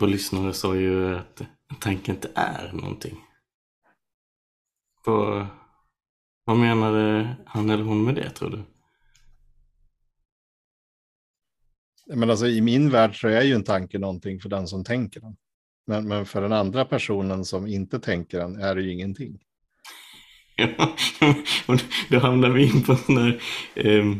vår 0.00 0.06
lyssnare 0.06 0.52
sa 0.52 0.76
ju 0.76 1.16
att 1.16 1.42
tanken 1.80 2.14
inte 2.14 2.32
är 2.34 2.72
någonting. 2.72 3.24
Vad, 5.04 5.46
vad 6.44 6.56
menade 6.56 7.36
han 7.46 7.70
eller 7.70 7.84
hon 7.84 8.04
med 8.04 8.14
det 8.14 8.30
tror 8.30 8.50
du? 8.50 8.71
Men 12.06 12.30
alltså, 12.30 12.46
I 12.46 12.60
min 12.60 12.90
värld 12.90 13.20
så 13.20 13.28
är 13.28 13.42
ju 13.42 13.54
en 13.54 13.64
tanke 13.64 13.98
någonting 13.98 14.40
för 14.40 14.48
den 14.48 14.68
som 14.68 14.84
tänker 14.84 15.20
den. 15.20 15.36
Men, 15.86 16.08
men 16.08 16.26
för 16.26 16.42
den 16.42 16.52
andra 16.52 16.84
personen 16.84 17.44
som 17.44 17.66
inte 17.66 17.98
tänker 18.00 18.38
den 18.38 18.56
är 18.56 18.74
det 18.74 18.82
ju 18.82 18.92
ingenting. 18.92 19.38
Ja, 20.56 20.94
och 21.66 21.80
då 22.10 22.18
hamnar 22.18 22.50
vi 22.50 22.64
in 22.64 22.82
på 22.82 22.96
sådana 22.96 23.20
här 23.20 23.40
eh, 23.74 24.16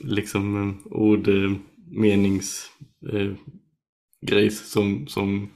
liksom 0.00 0.78
ord, 0.84 1.28
eh, 1.28 1.52
menings, 1.90 2.70
eh, 3.12 3.32
grejs 4.26 4.70
som, 4.70 5.06
som 5.06 5.50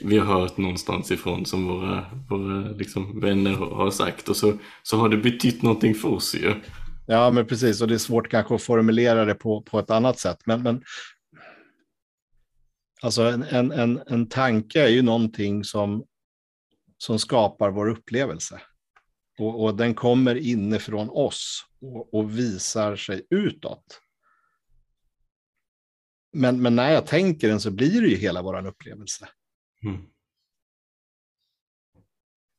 vi 0.00 0.18
har 0.18 0.40
hört 0.40 0.56
någonstans 0.56 1.10
ifrån 1.10 1.46
som 1.46 1.66
våra, 1.66 2.06
våra 2.28 2.70
liksom, 2.70 3.20
vänner 3.20 3.52
har 3.52 3.90
sagt 3.90 4.28
och 4.28 4.36
så, 4.36 4.58
så 4.82 4.96
har 4.96 5.08
det 5.08 5.16
betytt 5.16 5.62
någonting 5.62 5.94
för 5.94 6.08
oss 6.08 6.34
ju. 6.34 6.54
Ja, 7.10 7.30
men 7.30 7.46
precis. 7.46 7.80
Och 7.80 7.88
det 7.88 7.94
är 7.94 7.98
svårt 7.98 8.30
kanske 8.30 8.54
att 8.54 8.62
formulera 8.62 9.24
det 9.24 9.34
på, 9.34 9.62
på 9.62 9.78
ett 9.78 9.90
annat 9.90 10.18
sätt. 10.18 10.38
Men, 10.46 10.62
men 10.62 10.82
alltså 13.02 13.22
en, 13.22 13.42
en, 13.42 13.72
en, 13.72 14.02
en 14.06 14.28
tanke 14.28 14.82
är 14.82 14.88
ju 14.88 15.02
någonting 15.02 15.64
som, 15.64 16.04
som 16.98 17.18
skapar 17.18 17.70
vår 17.70 17.88
upplevelse. 17.88 18.60
Och, 19.38 19.64
och 19.64 19.76
den 19.76 19.94
kommer 19.94 20.34
inifrån 20.34 21.10
oss 21.10 21.66
och, 21.80 22.14
och, 22.14 22.38
visar 22.38 22.96
sig 22.96 23.26
utåt. 23.30 24.00
Men, 26.32 26.62
men 26.62 26.76
när 26.76 26.92
jag 26.92 27.06
tänker 27.06 27.48
den 27.48 27.60
så 27.60 27.70
blir 27.70 28.02
det 28.02 28.08
ju 28.08 28.16
hela 28.16 28.42
vår 28.42 28.66
upplevelse. 28.66 29.28
Mm. 29.84 30.02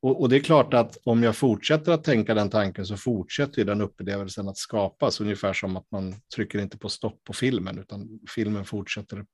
Och, 0.02 0.22
och, 0.22 0.30
det 0.30 0.36
är 0.36 0.40
klart 0.40 0.74
att 0.74 0.98
om 1.04 1.24
jag 1.24 1.36
fortsätter 1.36 1.92
att 1.92 2.04
tänka 2.04 2.34
den 2.34 2.50
tanken 2.50 2.86
så 2.86 2.98
fortsätter 2.98 3.66
den 3.66 3.82
upplevelsen 3.82 4.50
att 4.50 4.58
skapas. 4.58 5.22
Ungefär 5.22 5.54
som 5.54 5.78
att 5.78 5.92
man 5.92 6.16
trycker 6.36 6.60
inte 6.60 6.78
på 6.78 6.90
stopp 6.90 7.24
på 7.24 7.34
filmen 7.34 7.80
utan 7.80 8.20
filmen 8.36 8.66
fortsätter 8.66 9.26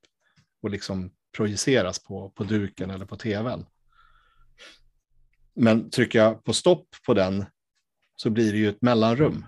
att 0.64 0.72
liksom 0.72 1.12
projiceras 1.38 2.04
på, 2.04 2.30
på 2.30 2.44
duken 2.44 2.90
eller 2.90 3.06
på 3.06 3.16
tvn. 3.16 3.66
Men 5.54 5.90
trycker 5.90 6.20
jag 6.20 6.44
på 6.44 6.54
stopp 6.54 6.88
på 7.06 7.14
den 7.14 7.46
så 8.16 8.30
blir 8.30 8.52
det 8.52 8.58
ju 8.58 8.70
ett 8.70 8.82
mellanrum. 8.82 9.46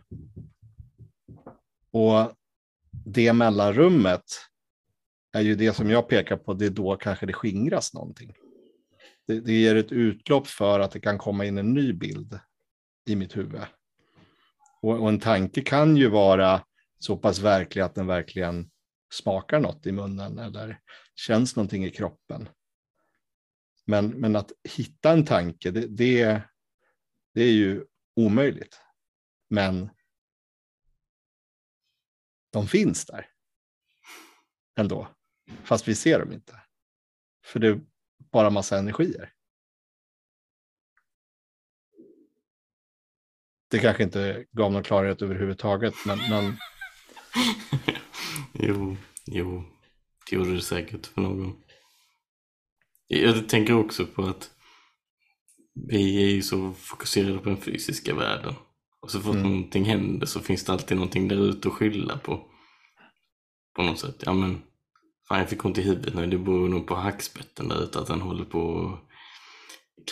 Och 1.91 2.33
det 3.05 3.33
mellanrummet 3.33 4.23
är 5.33 5.41
ju 5.41 5.55
det 5.55 5.73
som 5.73 5.89
jag 5.89 6.09
pekar 6.09 6.37
på, 6.37 6.53
det 6.53 6.65
är 6.65 6.69
då 6.69 6.95
kanske 6.95 7.25
det 7.25 7.33
skingras 7.33 7.93
någonting 7.93 8.33
det, 9.29 9.41
det 9.41 9.53
ger 9.53 9.75
ett 9.75 9.91
utlopp 9.91 10.47
för 10.47 10.79
att 10.79 10.91
det 10.91 10.99
kan 10.99 11.17
komma 11.17 11.45
in 11.45 11.57
en 11.57 11.73
ny 11.73 11.93
bild 11.93 12.39
i 13.05 13.15
mitt 13.15 13.37
huvud. 13.37 13.61
Och, 14.81 15.01
och 15.01 15.09
en 15.09 15.19
tanke 15.19 15.61
kan 15.61 15.97
ju 15.97 16.07
vara 16.07 16.65
så 16.99 17.17
pass 17.17 17.39
verklig 17.39 17.81
att 17.81 17.95
den 17.95 18.07
verkligen 18.07 18.71
smakar 19.13 19.59
något 19.59 19.85
i 19.85 19.91
munnen 19.91 20.39
eller 20.39 20.79
känns 21.15 21.55
någonting 21.55 21.85
i 21.85 21.91
kroppen. 21.91 22.49
Men, 23.85 24.09
men 24.09 24.35
att 24.35 24.51
hitta 24.63 25.11
en 25.11 25.25
tanke, 25.25 25.71
det, 25.71 25.87
det, 25.87 26.41
det 27.33 27.41
är 27.41 27.53
ju 27.53 27.85
omöjligt. 28.15 28.81
Men 29.49 29.89
de 32.51 32.67
finns 32.67 33.05
där 33.05 33.27
ändå, 34.79 35.07
fast 35.63 35.87
vi 35.87 35.95
ser 35.95 36.19
dem 36.19 36.33
inte. 36.33 36.61
För 37.45 37.59
det 37.59 37.79
bara 38.31 38.49
massa 38.49 38.77
energier. 38.77 39.33
Det 43.71 43.79
kanske 43.79 44.03
inte 44.03 44.45
gav 44.51 44.71
någon 44.71 44.83
klarhet 44.83 45.21
överhuvudtaget, 45.21 45.93
men... 46.05 46.17
men... 46.29 46.57
jo, 48.53 48.97
jo, 49.25 49.63
det 50.29 50.35
gjorde 50.35 50.53
det 50.53 50.61
säkert 50.61 51.05
för 51.05 51.21
någon. 51.21 51.63
Jag 53.07 53.49
tänker 53.49 53.73
också 53.73 54.05
på 54.05 54.23
att 54.23 54.51
vi 55.73 56.23
är 56.23 56.29
ju 56.29 56.41
så 56.41 56.73
fokuserade 56.73 57.37
på 57.37 57.49
den 57.49 57.61
fysiska 57.61 58.15
världen. 58.15 58.53
Och 58.99 59.11
så 59.11 59.19
fort 59.19 59.35
mm. 59.35 59.49
någonting 59.49 59.85
händer 59.85 60.25
så 60.25 60.39
finns 60.39 60.63
det 60.63 60.71
alltid 60.71 60.97
någonting 60.97 61.27
där 61.27 61.49
ute 61.49 61.67
att 61.67 61.73
skylla 61.73 62.17
på. 62.17 62.45
På 63.75 63.83
något 63.83 63.99
sätt. 63.99 64.23
Ja 64.25 64.33
men 64.33 64.61
Fan, 65.29 65.39
jag 65.39 65.49
fick 65.49 65.65
ont 65.65 65.77
i 65.77 65.81
huvudet 65.81 66.13
nu. 66.13 66.27
Det 66.27 66.37
beror 66.37 66.69
nog 66.69 66.87
på 66.87 66.95
hackspetten 66.95 67.67
där 67.67 67.83
ute, 67.83 67.99
att 67.99 68.07
den 68.07 68.21
håller 68.21 68.45
på 68.45 68.59
och 68.59 68.99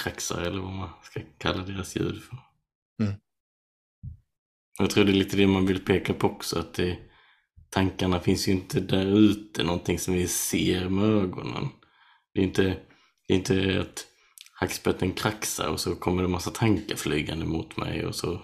kraxar 0.03 0.41
eller 0.41 0.59
vad 0.59 0.73
man 0.73 0.89
ska 1.03 1.21
kalla 1.37 1.63
deras 1.63 1.95
ljud 1.95 2.23
för. 2.23 2.37
Mm. 3.03 3.15
Jag 4.79 4.89
tror 4.89 5.05
det 5.05 5.11
är 5.11 5.13
lite 5.13 5.37
det 5.37 5.47
man 5.47 5.65
vill 5.65 5.85
peka 5.85 6.13
på 6.13 6.27
också, 6.27 6.59
att 6.59 6.73
det, 6.73 6.97
tankarna 7.69 8.19
finns 8.19 8.47
ju 8.47 8.51
inte 8.51 8.79
där 8.79 9.05
ute, 9.05 9.63
någonting 9.63 9.99
som 9.99 10.13
vi 10.13 10.27
ser 10.27 10.89
med 10.89 11.09
ögonen. 11.09 11.67
Det 12.33 12.39
är 12.39 12.43
inte, 12.43 12.63
det 13.27 13.33
är 13.33 13.37
inte 13.37 13.81
att 13.81 14.05
hackspetten 14.59 15.11
kraxar 15.11 15.69
och 15.69 15.79
så 15.79 15.95
kommer 15.95 16.21
det 16.21 16.27
massa 16.27 16.51
tankar 16.51 16.95
flygande 16.95 17.45
mot 17.45 17.77
mig 17.77 18.05
och 18.05 18.15
så 18.15 18.41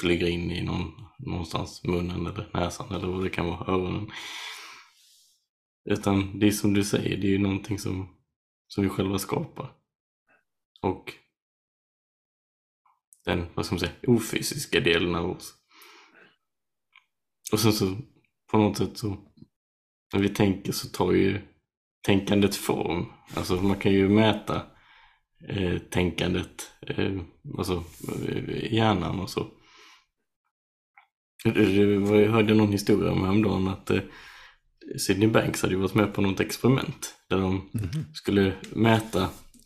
flyger 0.00 0.26
in 0.26 0.50
i 0.50 0.62
någon, 0.62 0.92
någonstans 1.18 1.84
munnen 1.84 2.26
eller 2.26 2.50
näsan 2.54 2.94
eller 2.94 3.08
vad 3.08 3.22
det 3.22 3.30
kan 3.30 3.46
vara, 3.46 3.72
öronen. 3.72 4.10
Utan 5.90 6.38
det 6.38 6.46
är 6.46 6.50
som 6.50 6.74
du 6.74 6.84
säger, 6.84 7.16
det 7.16 7.26
är 7.26 7.30
ju 7.30 7.38
någonting 7.38 7.78
som, 7.78 8.16
som 8.66 8.84
vi 8.84 8.90
själva 8.90 9.18
skapar. 9.18 9.72
Och 10.80 11.12
den, 13.24 13.46
vad 13.54 13.66
ska 13.66 13.74
man 13.74 13.80
säga, 13.80 13.92
ofysiska 14.06 14.80
delen 14.80 15.14
av 15.14 15.30
oss. 15.30 15.54
Och 17.52 17.60
sen 17.60 17.72
så 17.72 17.96
på 18.50 18.58
något 18.58 18.76
sätt 18.76 18.98
så, 18.98 19.16
när 20.12 20.20
vi 20.20 20.28
tänker 20.28 20.72
så 20.72 20.88
tar 20.88 21.12
ju 21.12 21.40
tänkandet 22.02 22.56
form. 22.56 23.06
Alltså 23.34 23.54
man 23.62 23.76
kan 23.76 23.92
ju 23.92 24.08
mäta 24.08 24.66
eh, 25.48 25.78
tänkandet, 25.78 26.72
eh, 26.80 27.20
alltså 27.58 27.84
eh, 28.28 28.74
hjärnan 28.74 29.20
och 29.20 29.30
så. 29.30 29.46
Jag 31.44 32.30
hörde 32.30 32.54
någon 32.54 32.72
historia 32.72 33.12
om 33.12 33.24
häromdagen 33.24 33.68
att 33.68 33.90
eh, 33.90 34.02
Sydney 34.96 35.28
Banks 35.28 35.62
hade 35.62 35.76
varit 35.76 35.94
med 35.94 36.14
på 36.14 36.20
något 36.20 36.40
experiment 36.40 37.14
där 37.30 37.36
de 37.36 37.68
mm. 37.74 37.88
skulle 38.14 38.52
mäta 38.72 39.22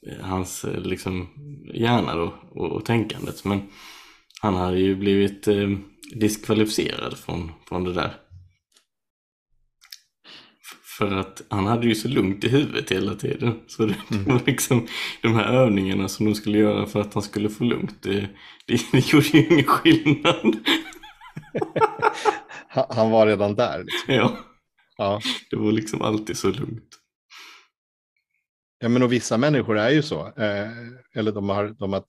eh, 0.06 0.20
hans 0.20 0.64
eh, 0.64 0.80
liksom, 0.80 1.28
hjärna 1.74 2.14
då, 2.14 2.34
och, 2.50 2.72
och 2.72 2.84
tänkandet. 2.84 3.44
Men 3.44 3.62
han 4.40 4.54
hade 4.54 4.78
ju 4.78 4.96
blivit 4.96 5.48
eh, 5.48 5.70
diskvalificerad 6.14 7.18
från, 7.18 7.52
från 7.68 7.84
det 7.84 7.92
där. 7.92 8.16
För 10.98 11.16
att 11.16 11.42
han 11.48 11.66
hade 11.66 11.86
ju 11.86 11.94
så 11.94 12.08
lugnt 12.08 12.44
i 12.44 12.48
huvudet 12.48 12.92
hela 12.92 13.14
tiden. 13.14 13.60
Så 13.66 13.86
det, 13.86 13.96
mm. 14.10 14.24
var 14.28 14.40
liksom 14.46 14.86
de 15.22 15.34
här 15.34 15.52
övningarna 15.52 16.08
som 16.08 16.26
de 16.26 16.34
skulle 16.34 16.58
göra 16.58 16.86
för 16.86 17.00
att 17.00 17.14
han 17.14 17.22
skulle 17.22 17.48
få 17.48 17.64
lugnt. 17.64 18.02
Det, 18.02 18.28
det, 18.66 18.80
det 18.92 19.12
gjorde 19.12 19.26
ju 19.26 19.46
ingen 19.46 19.64
skillnad. 19.64 20.56
han 22.88 23.10
var 23.10 23.26
redan 23.26 23.54
där. 23.54 23.84
Liksom. 23.84 24.14
Ja. 24.14 24.36
Ja. 25.02 25.20
Det 25.50 25.56
var 25.56 25.72
liksom 25.72 26.02
alltid 26.02 26.36
så 26.36 26.50
lugnt. 26.50 26.98
Ja, 28.78 28.88
men 28.88 29.02
och 29.02 29.12
vissa 29.12 29.38
människor 29.38 29.78
är 29.78 29.90
ju 29.90 30.02
så. 30.02 30.26
Eh, 30.26 30.70
eller 31.14 31.32
de 31.32 31.48
har, 31.48 31.68
de 31.68 31.92
har 31.92 32.04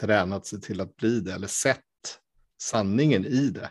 tränat 0.00 0.46
sig 0.46 0.60
till 0.60 0.80
att 0.80 0.96
bli 0.96 1.20
det 1.20 1.32
eller 1.32 1.46
sett 1.46 1.80
sanningen 2.62 3.24
i 3.24 3.50
det. 3.50 3.70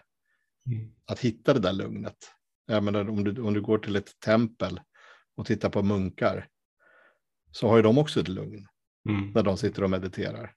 Mm. 0.66 0.92
Att 1.06 1.20
hitta 1.20 1.54
det 1.54 1.60
där 1.60 1.74
lugnet. 1.74 2.18
Jag 2.66 2.84
menar, 2.84 3.10
om, 3.10 3.24
du, 3.24 3.42
om 3.42 3.54
du 3.54 3.62
går 3.62 3.78
till 3.78 3.96
ett 3.96 4.20
tempel 4.20 4.82
och 5.36 5.46
tittar 5.46 5.70
på 5.70 5.84
munkar 5.84 6.48
så 7.52 7.68
har 7.68 7.76
ju 7.76 7.84
de 7.84 7.98
också 7.98 8.20
ett 8.20 8.28
lugn 8.28 8.68
mm. 9.10 9.32
när 9.32 9.44
de 9.44 9.58
sitter 9.58 9.84
och 9.84 9.90
mediterar. 9.90 10.54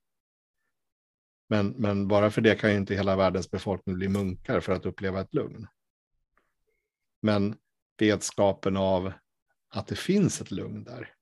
Men, 1.48 1.68
men 1.68 2.08
bara 2.08 2.30
för 2.30 2.40
det 2.40 2.54
kan 2.54 2.70
ju 2.70 2.76
inte 2.76 2.94
hela 2.94 3.16
världens 3.16 3.50
befolkning 3.50 3.96
bli 3.96 4.08
munkar 4.08 4.60
för 4.60 4.72
att 4.72 4.86
uppleva 4.86 5.20
ett 5.20 5.34
lugn. 5.34 5.66
Men 7.22 7.56
vetskapen 7.98 8.76
av 8.76 9.12
att 9.68 9.86
det 9.86 9.96
finns 9.96 10.40
ett 10.40 10.50
lugn 10.50 10.84
där 10.84 11.16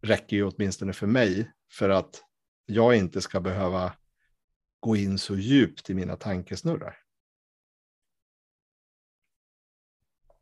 räcker 0.00 0.36
ju 0.36 0.44
åtminstone 0.44 0.92
för 0.92 1.06
mig 1.06 1.52
för 1.72 1.88
att 1.88 2.24
jag 2.66 2.96
inte 2.96 3.20
ska 3.20 3.40
behöva 3.40 3.92
gå 4.80 4.96
in 4.96 5.18
så 5.18 5.36
djupt 5.36 5.90
i 5.90 5.94
mina 5.94 6.16
tankesnurrar. 6.16 6.96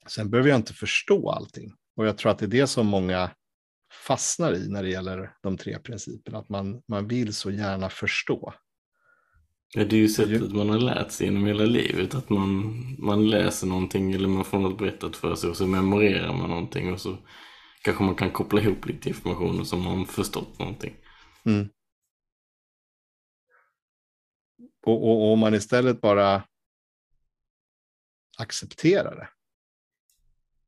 Sen 0.06 0.30
behöver 0.30 0.48
jag 0.50 0.58
inte 0.58 0.74
förstå 0.74 1.30
allting. 1.30 1.76
Och 1.96 2.06
jag 2.06 2.18
tror 2.18 2.32
att 2.32 2.38
det 2.38 2.44
är 2.44 2.48
det 2.48 2.66
som 2.66 2.86
många 2.86 3.30
fastnar 4.06 4.54
i 4.54 4.68
när 4.68 4.82
det 4.82 4.88
gäller 4.88 5.36
de 5.42 5.56
tre 5.56 5.78
principerna. 5.78 6.38
Att 6.38 6.48
man, 6.48 6.82
man 6.88 7.08
vill 7.08 7.34
så 7.34 7.50
gärna 7.50 7.90
förstå. 7.90 8.54
Ja, 9.74 9.84
det 9.84 9.96
är 9.96 10.00
ju 10.00 10.08
sättet 10.08 10.52
man 10.52 10.68
har 10.68 10.78
lärt 10.78 11.10
sig 11.10 11.26
genom 11.26 11.46
hela 11.46 11.64
livet. 11.64 12.14
Att 12.14 12.30
man, 12.30 12.74
man 12.98 13.30
läser 13.30 13.66
någonting 13.66 14.12
eller 14.12 14.28
man 14.28 14.44
får 14.44 14.58
något 14.58 14.78
berättat 14.78 15.16
för 15.16 15.34
sig 15.34 15.50
och 15.50 15.56
så 15.56 15.66
memorerar 15.66 16.32
man 16.36 16.50
någonting 16.50 16.92
och 16.92 17.00
så 17.00 17.18
kanske 17.82 18.04
man 18.04 18.14
kan 18.14 18.30
koppla 18.30 18.60
ihop 18.60 18.86
lite 18.86 19.08
information 19.08 19.60
och 19.60 19.66
så 19.66 19.76
har 19.76 19.96
man 19.96 20.06
förstått 20.06 20.58
någonting. 20.58 20.96
Mm. 21.44 21.68
Och, 24.86 25.08
och, 25.08 25.22
och 25.22 25.32
om 25.32 25.38
man 25.38 25.54
istället 25.54 26.00
bara 26.00 26.42
accepterar 28.38 29.16
det 29.16 29.28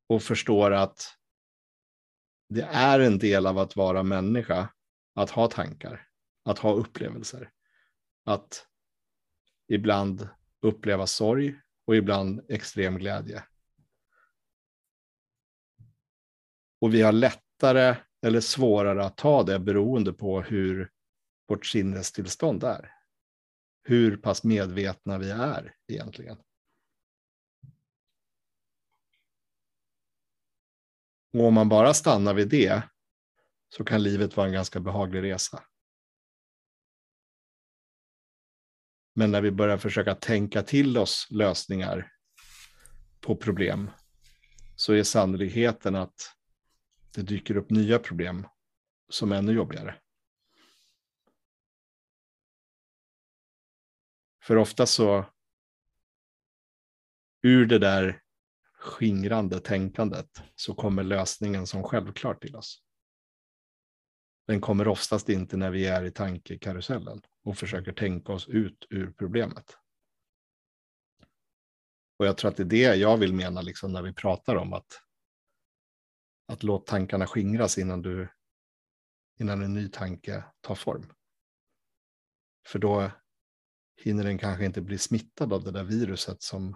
och 0.07 0.23
förstår 0.23 0.71
att 0.71 1.15
det 2.49 2.61
är 2.61 2.99
en 2.99 3.19
del 3.19 3.47
av 3.47 3.57
att 3.57 3.75
vara 3.75 4.03
människa, 4.03 4.69
att 5.15 5.29
ha 5.29 5.47
tankar, 5.47 6.07
att 6.45 6.59
ha 6.59 6.73
upplevelser, 6.73 7.51
att 8.25 8.68
ibland 9.69 10.29
uppleva 10.61 11.07
sorg 11.07 11.55
och 11.85 11.95
ibland 11.95 12.45
extrem 12.49 12.97
glädje. 12.97 13.43
Och 16.81 16.93
vi 16.93 17.01
har 17.01 17.11
lättare 17.11 17.95
eller 18.21 18.41
svårare 18.41 19.05
att 19.05 19.17
ta 19.17 19.43
det 19.43 19.59
beroende 19.59 20.13
på 20.13 20.41
hur 20.41 20.91
vårt 21.47 21.65
sinnestillstånd 21.65 22.63
är. 22.63 22.91
Hur 23.83 24.17
pass 24.17 24.43
medvetna 24.43 25.17
vi 25.17 25.29
är 25.29 25.75
egentligen. 25.87 26.37
Och 31.33 31.45
om 31.45 31.53
man 31.53 31.69
bara 31.69 31.93
stannar 31.93 32.33
vid 32.33 32.49
det 32.49 32.81
så 33.69 33.83
kan 33.83 34.03
livet 34.03 34.37
vara 34.37 34.47
en 34.47 34.53
ganska 34.53 34.79
behaglig 34.79 35.23
resa. 35.23 35.63
Men 39.19 39.31
när 39.31 39.41
vi 39.41 39.51
börjar 39.51 39.77
försöka 39.77 40.15
tänka 40.15 40.63
till 40.63 40.97
oss 40.97 41.27
lösningar 41.29 42.11
på 43.21 43.35
problem 43.35 43.91
så 44.75 44.93
är 44.93 45.03
sannolikheten 45.03 45.95
att 45.95 46.35
det 47.15 47.21
dyker 47.21 47.57
upp 47.57 47.69
nya 47.69 47.99
problem 47.99 48.47
som 49.09 49.31
är 49.31 49.35
ännu 49.35 49.51
jobbigare. 49.51 49.95
För 54.43 54.55
ofta 54.55 54.85
så 54.85 55.25
ur 57.41 57.65
det 57.65 57.79
där 57.79 58.21
skingrande 58.73 59.59
tänkandet 59.59 60.43
så 60.55 60.73
kommer 60.73 61.03
lösningen 61.03 61.67
som 61.67 61.83
självklart 61.83 62.41
till 62.41 62.55
oss. 62.55 62.83
Den 64.49 64.61
kommer 64.61 64.87
oftast 64.87 65.29
inte 65.29 65.57
när 65.57 65.71
vi 65.71 65.85
är 65.85 66.03
i 66.03 66.11
tankekarusellen 66.11 67.21
och 67.43 67.57
försöker 67.57 67.93
tänka 67.93 68.33
oss 68.33 68.47
ut 68.47 68.87
ur 68.89 69.11
problemet. 69.11 69.77
Och 72.17 72.25
jag 72.25 72.37
tror 72.37 72.51
att 72.51 72.57
det 72.57 72.63
är 72.63 72.65
det 72.65 72.95
jag 72.95 73.17
vill 73.17 73.33
mena 73.33 73.61
liksom 73.61 73.91
när 73.93 74.01
vi 74.01 74.13
pratar 74.13 74.55
om 74.55 74.73
att, 74.73 75.01
att 76.47 76.63
låta 76.63 76.91
tankarna 76.91 77.27
skingras 77.27 77.77
innan, 77.77 78.01
du, 78.01 78.29
innan 79.39 79.63
en 79.63 79.73
ny 79.73 79.89
tanke 79.89 80.43
tar 80.61 80.75
form. 80.75 81.13
För 82.67 82.79
då 82.79 83.11
hinner 84.03 84.23
den 84.23 84.37
kanske 84.37 84.65
inte 84.65 84.81
bli 84.81 84.97
smittad 84.97 85.53
av 85.53 85.63
det 85.63 85.71
där 85.71 85.83
viruset 85.83 86.41
som 86.41 86.75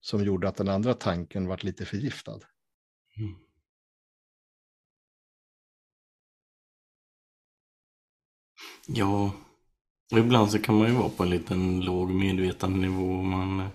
som 0.00 0.24
gjorde 0.24 0.48
att 0.48 0.56
den 0.56 0.68
andra 0.68 0.94
tanken 0.94 1.46
vart 1.46 1.62
lite 1.62 1.84
förgiftad. 1.84 2.40
Mm. 3.16 3.53
Ja, 8.86 9.32
ibland 10.12 10.50
så 10.50 10.58
kan 10.58 10.78
man 10.78 10.88
ju 10.88 10.94
vara 10.94 11.08
på 11.08 11.22
en 11.22 11.30
liten 11.30 11.80
låg 11.80 12.10
medvetandenivå. 12.10 13.22
Man 13.22 13.60
eh, 13.60 13.68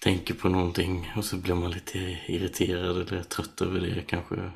tänker 0.00 0.34
på 0.34 0.48
någonting 0.48 1.12
och 1.16 1.24
så 1.24 1.36
blir 1.36 1.54
man 1.54 1.70
lite 1.70 1.98
irriterad 2.26 2.96
eller 2.96 3.22
trött 3.22 3.60
över 3.60 3.80
det 3.80 4.02
kanske. 4.02 4.52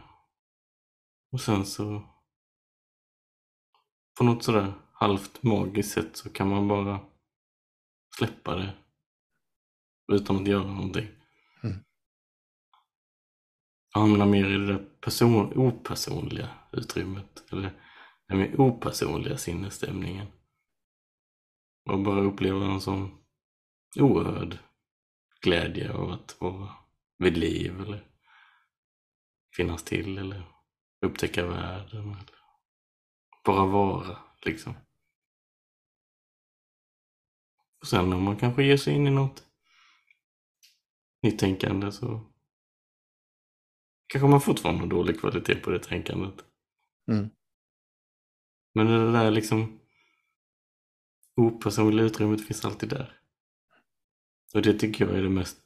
Och 1.32 1.40
sen 1.40 1.66
så 1.66 2.02
på 4.18 4.24
något 4.24 4.44
sådär 4.44 4.72
halvt 4.92 5.42
magiskt 5.42 5.92
sätt 5.92 6.16
så 6.16 6.30
kan 6.30 6.48
man 6.48 6.68
bara 6.68 7.00
släppa 8.18 8.56
det 8.56 8.74
utan 10.12 10.36
att 10.36 10.48
göra 10.48 10.72
någonting. 10.72 11.08
Mm. 11.64 11.76
Hamna 13.94 14.26
mer 14.26 14.46
i 14.46 14.52
det 14.52 14.66
där 14.66 14.84
person, 15.00 15.52
opersonliga 15.56 16.48
utrymmet. 16.72 17.52
Eller 17.52 17.87
den 18.28 18.38
mer 18.38 18.60
opersonliga 18.60 19.38
sinnesstämningen. 19.38 20.26
Och 21.90 22.02
bara 22.02 22.20
uppleva 22.20 22.64
en 22.64 22.80
sån 22.80 23.18
oerhörd 23.96 24.58
glädje 25.40 25.92
av 25.92 26.10
att 26.10 26.36
vara 26.40 26.74
vid 27.18 27.38
liv 27.38 27.80
eller 27.80 28.04
finnas 29.56 29.82
till 29.82 30.18
eller 30.18 30.42
upptäcka 31.06 31.46
världen. 31.46 32.10
Eller 32.10 32.38
bara 33.44 33.66
vara 33.66 34.18
liksom. 34.44 34.74
Och 37.80 37.86
sen 37.88 38.12
om 38.12 38.22
man 38.22 38.36
kanske 38.36 38.64
ger 38.64 38.76
sig 38.76 38.94
in 38.94 39.06
i 39.06 39.10
något 39.10 39.46
nytänkande 41.22 41.92
så 41.92 42.20
kanske 44.06 44.28
man 44.28 44.40
fortfarande 44.40 44.80
har 44.80 44.88
dålig 44.88 45.20
kvalitet 45.20 45.54
på 45.54 45.70
det 45.70 45.78
tänkandet. 45.78 46.44
Mm. 47.10 47.30
Men 48.78 48.86
det 48.86 49.12
där 49.12 49.30
liksom 49.30 49.80
opersonliga 51.36 52.06
utrymmet 52.06 52.46
finns 52.46 52.64
alltid 52.64 52.88
där. 52.88 53.20
Och 54.54 54.62
det 54.62 54.74
tycker 54.74 55.06
jag 55.06 55.16
är 55.16 55.22
det 55.22 55.28
mest 55.28 55.58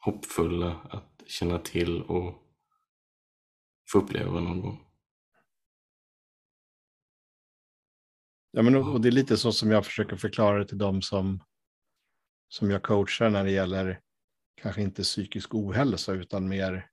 hoppfulla 0.00 0.70
att 0.90 1.22
känna 1.26 1.58
till 1.58 2.02
och 2.02 2.42
få 3.92 3.98
uppleva 3.98 4.40
någon 4.40 4.60
gång. 4.60 4.86
Ja, 8.50 8.62
men, 8.62 8.76
och 8.76 8.92
och 8.92 9.00
det 9.00 9.08
är 9.08 9.12
lite 9.12 9.36
så 9.36 9.52
som 9.52 9.70
jag 9.70 9.86
försöker 9.86 10.16
förklara 10.16 10.58
det 10.58 10.68
till 10.68 10.78
dem 10.78 11.02
som, 11.02 11.44
som 12.48 12.70
jag 12.70 12.82
coachar 12.82 13.30
när 13.30 13.44
det 13.44 13.50
gäller 13.50 14.00
kanske 14.54 14.82
inte 14.82 15.02
psykisk 15.02 15.54
ohälsa 15.54 16.12
utan 16.12 16.48
mer 16.48 16.91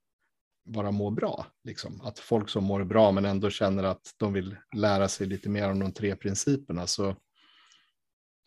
bara 0.70 0.90
må 0.90 1.10
bra. 1.10 1.46
Liksom. 1.64 2.00
Att 2.00 2.18
folk 2.18 2.48
som 2.48 2.64
mår 2.64 2.84
bra 2.84 3.12
men 3.12 3.24
ändå 3.24 3.50
känner 3.50 3.84
att 3.84 4.14
de 4.16 4.32
vill 4.32 4.56
lära 4.76 5.08
sig 5.08 5.26
lite 5.26 5.48
mer 5.48 5.70
om 5.70 5.78
de 5.78 5.92
tre 5.92 6.16
principerna 6.16 6.86
så, 6.86 7.16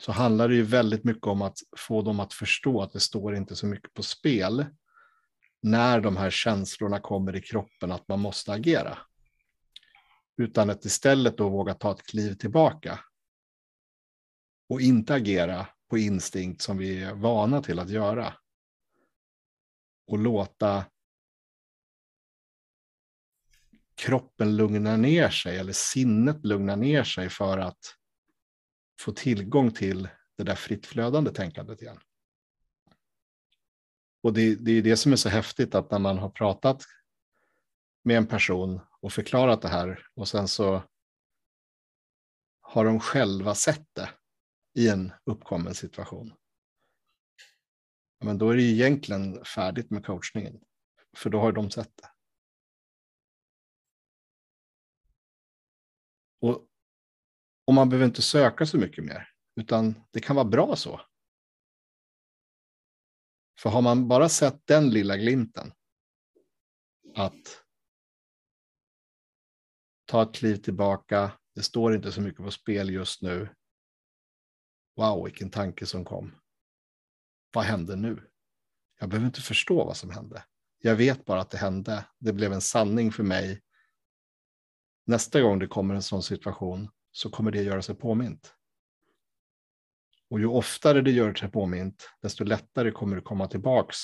så 0.01 0.11
handlar 0.11 0.47
det 0.49 0.55
ju 0.55 0.63
väldigt 0.63 1.03
mycket 1.03 1.27
om 1.27 1.41
att 1.41 1.57
få 1.77 2.01
dem 2.01 2.19
att 2.19 2.33
förstå 2.33 2.81
att 2.81 2.93
det 2.93 2.99
står 2.99 3.35
inte 3.35 3.55
så 3.55 3.65
mycket 3.65 3.93
på 3.93 4.03
spel 4.03 4.65
när 5.61 6.01
de 6.01 6.17
här 6.17 6.29
känslorna 6.29 6.99
kommer 6.99 7.35
i 7.35 7.41
kroppen 7.41 7.91
att 7.91 8.07
man 8.07 8.19
måste 8.19 8.51
agera. 8.51 8.97
Utan 10.37 10.69
att 10.69 10.85
istället 10.85 11.37
då 11.37 11.49
våga 11.49 11.73
ta 11.73 11.91
ett 11.91 12.03
kliv 12.03 12.33
tillbaka. 12.33 12.99
Och 14.69 14.81
inte 14.81 15.13
agera 15.13 15.67
på 15.89 15.97
instinkt 15.97 16.61
som 16.61 16.77
vi 16.77 17.03
är 17.03 17.13
vana 17.13 17.61
till 17.61 17.79
att 17.79 17.89
göra. 17.89 18.33
Och 20.07 20.17
låta 20.17 20.85
kroppen 23.95 24.55
lugnar 24.55 24.97
ner 24.97 25.29
sig 25.29 25.57
eller 25.57 25.73
sinnet 25.73 26.45
lugnar 26.45 26.75
ner 26.75 27.03
sig 27.03 27.29
för 27.29 27.57
att 27.57 27.95
få 28.99 29.11
tillgång 29.11 29.71
till 29.71 30.09
det 30.37 30.43
där 30.43 30.55
fritt 30.55 30.85
flödande 30.85 31.31
tänkandet 31.31 31.81
igen. 31.81 31.99
Och 34.23 34.33
det, 34.33 34.55
det 34.55 34.71
är 34.71 34.81
det 34.81 34.97
som 34.97 35.11
är 35.11 35.15
så 35.15 35.29
häftigt 35.29 35.75
att 35.75 35.91
när 35.91 35.99
man 35.99 36.17
har 36.17 36.29
pratat 36.29 36.83
med 38.03 38.17
en 38.17 38.27
person 38.27 38.79
och 38.99 39.13
förklarat 39.13 39.61
det 39.61 39.67
här 39.67 40.05
och 40.13 40.27
sen 40.27 40.47
så 40.47 40.83
har 42.61 42.85
de 42.85 42.99
själva 42.99 43.55
sett 43.55 43.87
det 43.93 44.09
i 44.75 44.89
en 44.89 45.13
uppkommen 45.25 45.75
situation. 45.75 46.33
Men 48.23 48.37
då 48.37 48.49
är 48.49 48.55
det 48.55 48.61
ju 48.61 48.73
egentligen 48.73 49.45
färdigt 49.45 49.89
med 49.89 50.05
coachningen. 50.05 50.59
För 51.17 51.29
då 51.29 51.39
har 51.39 51.51
de 51.51 51.71
sett 51.71 51.91
det. 51.95 52.12
Och, 56.43 56.67
och 57.67 57.73
man 57.73 57.89
behöver 57.89 58.05
inte 58.05 58.21
söka 58.21 58.65
så 58.65 58.77
mycket 58.77 59.03
mer, 59.03 59.29
utan 59.55 60.03
det 60.11 60.19
kan 60.19 60.35
vara 60.35 60.45
bra 60.45 60.75
så. 60.75 61.01
För 63.59 63.69
har 63.69 63.81
man 63.81 64.07
bara 64.07 64.29
sett 64.29 64.67
den 64.67 64.89
lilla 64.89 65.17
glimten, 65.17 65.73
att 67.15 67.63
ta 70.05 70.23
ett 70.23 70.35
kliv 70.35 70.55
tillbaka, 70.55 71.31
det 71.55 71.63
står 71.63 71.95
inte 71.95 72.11
så 72.11 72.21
mycket 72.21 72.43
på 72.43 72.51
spel 72.51 72.89
just 72.89 73.21
nu. 73.21 73.55
Wow, 74.95 75.23
vilken 75.23 75.49
tanke 75.49 75.85
som 75.85 76.05
kom. 76.05 76.35
Vad 77.53 77.63
hände 77.63 77.95
nu? 77.95 78.31
Jag 78.99 79.09
behöver 79.09 79.27
inte 79.27 79.41
förstå 79.41 79.85
vad 79.85 79.97
som 79.97 80.09
hände. 80.09 80.45
Jag 80.77 80.95
vet 80.95 81.25
bara 81.25 81.41
att 81.41 81.49
det 81.49 81.57
hände. 81.57 82.05
Det 82.19 82.33
blev 82.33 82.53
en 82.53 82.61
sanning 82.61 83.11
för 83.11 83.23
mig. 83.23 83.61
Nästa 85.05 85.41
gång 85.41 85.59
det 85.59 85.67
kommer 85.67 85.95
en 85.95 86.03
sån 86.03 86.23
situation 86.23 86.89
så 87.11 87.29
kommer 87.29 87.51
det 87.51 87.63
göra 87.63 87.81
sig 87.81 87.95
påmint. 87.95 88.55
Och 90.29 90.39
ju 90.39 90.45
oftare 90.45 91.01
det 91.01 91.11
gör 91.11 91.33
sig 91.33 91.51
påmint, 91.51 92.09
desto 92.21 92.43
lättare 92.43 92.91
kommer 92.91 93.15
du 93.15 93.21
komma 93.21 93.47
tillbaks 93.47 93.97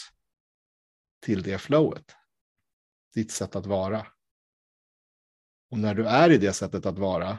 till 1.22 1.44
det 1.44 1.58
flowet. 1.58 2.16
Ditt 3.14 3.32
sätt 3.32 3.56
att 3.56 3.66
vara. 3.66 4.08
Och 5.72 5.80
när 5.80 5.96
du 5.96 6.08
är 6.08 6.30
i 6.30 6.38
det 6.38 6.54
sättet 6.54 6.86
att 6.86 7.00
vara 7.00 7.38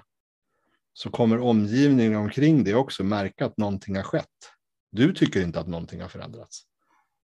så 0.92 1.11
kommer 1.11 1.38
omgivningen 1.38 2.16
omkring 2.16 2.64
dig 2.64 2.75
också 2.75 3.05
märka 3.05 3.46
att 3.46 3.59
någonting 3.59 3.96
har 3.96 4.03
skett. 4.03 4.53
Du 4.90 5.12
tycker 5.12 5.42
inte 5.42 5.61
att 5.61 5.68
någonting 5.68 6.01
har 6.01 6.09
förändrats. 6.09 6.62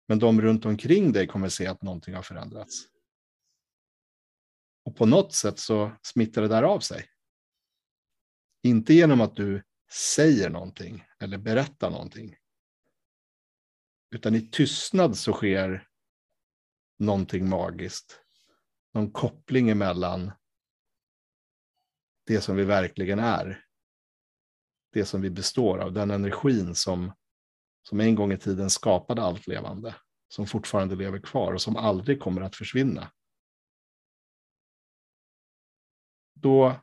Men 0.08 0.20
de 0.20 0.42
runt 0.42 0.66
omkring 0.66 1.12
dig 1.12 1.28
kommer 1.28 1.50
se 1.50 1.68
att 1.68 1.82
någonting 1.82 2.16
har 2.16 2.22
förändrats. 2.22 2.84
Och 4.88 4.95
på 4.95 5.06
något 5.06 5.34
sätt 5.34 5.60
så 5.60 5.91
smittar 6.02 6.41
det 6.41 6.47
där 6.47 6.63
av 6.63 6.80
sig. 6.80 7.06
Inte 8.63 8.93
genom 8.93 9.21
att 9.21 9.36
du 9.36 9.63
säger 10.15 10.50
någonting 10.50 11.06
eller 11.19 11.38
berättar 11.38 11.89
någonting. 11.89 12.36
Utan 14.12 14.36
i 14.36 14.41
tystnad 14.41 15.17
så 15.17 15.34
sker 15.34 15.88
någonting 17.00 17.50
magiskt. 17.50 18.21
Någon 18.93 19.12
koppling 19.12 19.69
emellan 19.69 20.32
det 22.26 22.41
som 22.41 22.56
vi 22.56 22.63
verkligen 22.63 23.19
är. 23.19 23.63
Det 24.93 25.06
som 25.06 25.21
vi 25.21 25.30
består 25.30 25.78
av, 25.78 25.93
den 25.93 26.12
energin 26.12 26.76
som, 26.76 27.12
som 27.84 28.00
en 28.00 28.15
gång 28.15 28.32
i 28.32 28.38
tiden 28.38 28.69
skapade 28.69 29.21
allt 29.21 29.47
levande. 29.47 29.95
Som 30.30 30.47
fortfarande 30.47 30.95
lever 30.95 31.19
kvar 31.19 31.54
och 31.54 31.62
som 31.62 31.76
aldrig 31.76 32.19
kommer 32.19 32.41
att 32.41 32.56
försvinna. 32.56 33.12
Då 36.41 36.82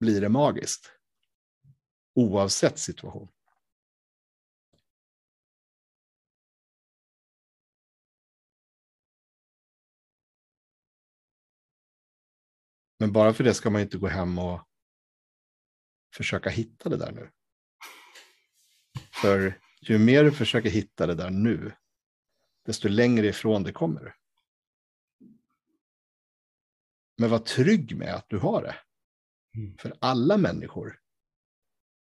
blir 0.00 0.20
det 0.20 0.28
magiskt. 0.28 0.92
Oavsett 2.14 2.78
situation. 2.78 3.28
Men 12.98 13.12
bara 13.12 13.34
för 13.34 13.44
det 13.44 13.54
ska 13.54 13.70
man 13.70 13.82
inte 13.82 13.98
gå 13.98 14.06
hem 14.06 14.38
och 14.38 14.60
försöka 16.14 16.50
hitta 16.50 16.88
det 16.88 16.96
där 16.96 17.12
nu. 17.12 17.30
För 19.22 19.60
ju 19.80 19.98
mer 19.98 20.24
du 20.24 20.32
försöker 20.32 20.70
hitta 20.70 21.06
det 21.06 21.14
där 21.14 21.30
nu, 21.30 21.72
desto 22.64 22.88
längre 22.88 23.26
ifrån 23.26 23.62
det 23.62 23.72
kommer 23.72 24.00
du. 24.00 24.12
Men 27.16 27.30
var 27.30 27.38
trygg 27.38 27.96
med 27.96 28.14
att 28.14 28.28
du 28.28 28.38
har 28.38 28.62
det. 28.62 28.76
Mm. 29.56 29.78
För 29.78 29.96
alla 30.00 30.36
människor 30.36 31.00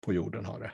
på 0.01 0.13
jorden 0.13 0.45
har 0.45 0.61
det. 0.61 0.73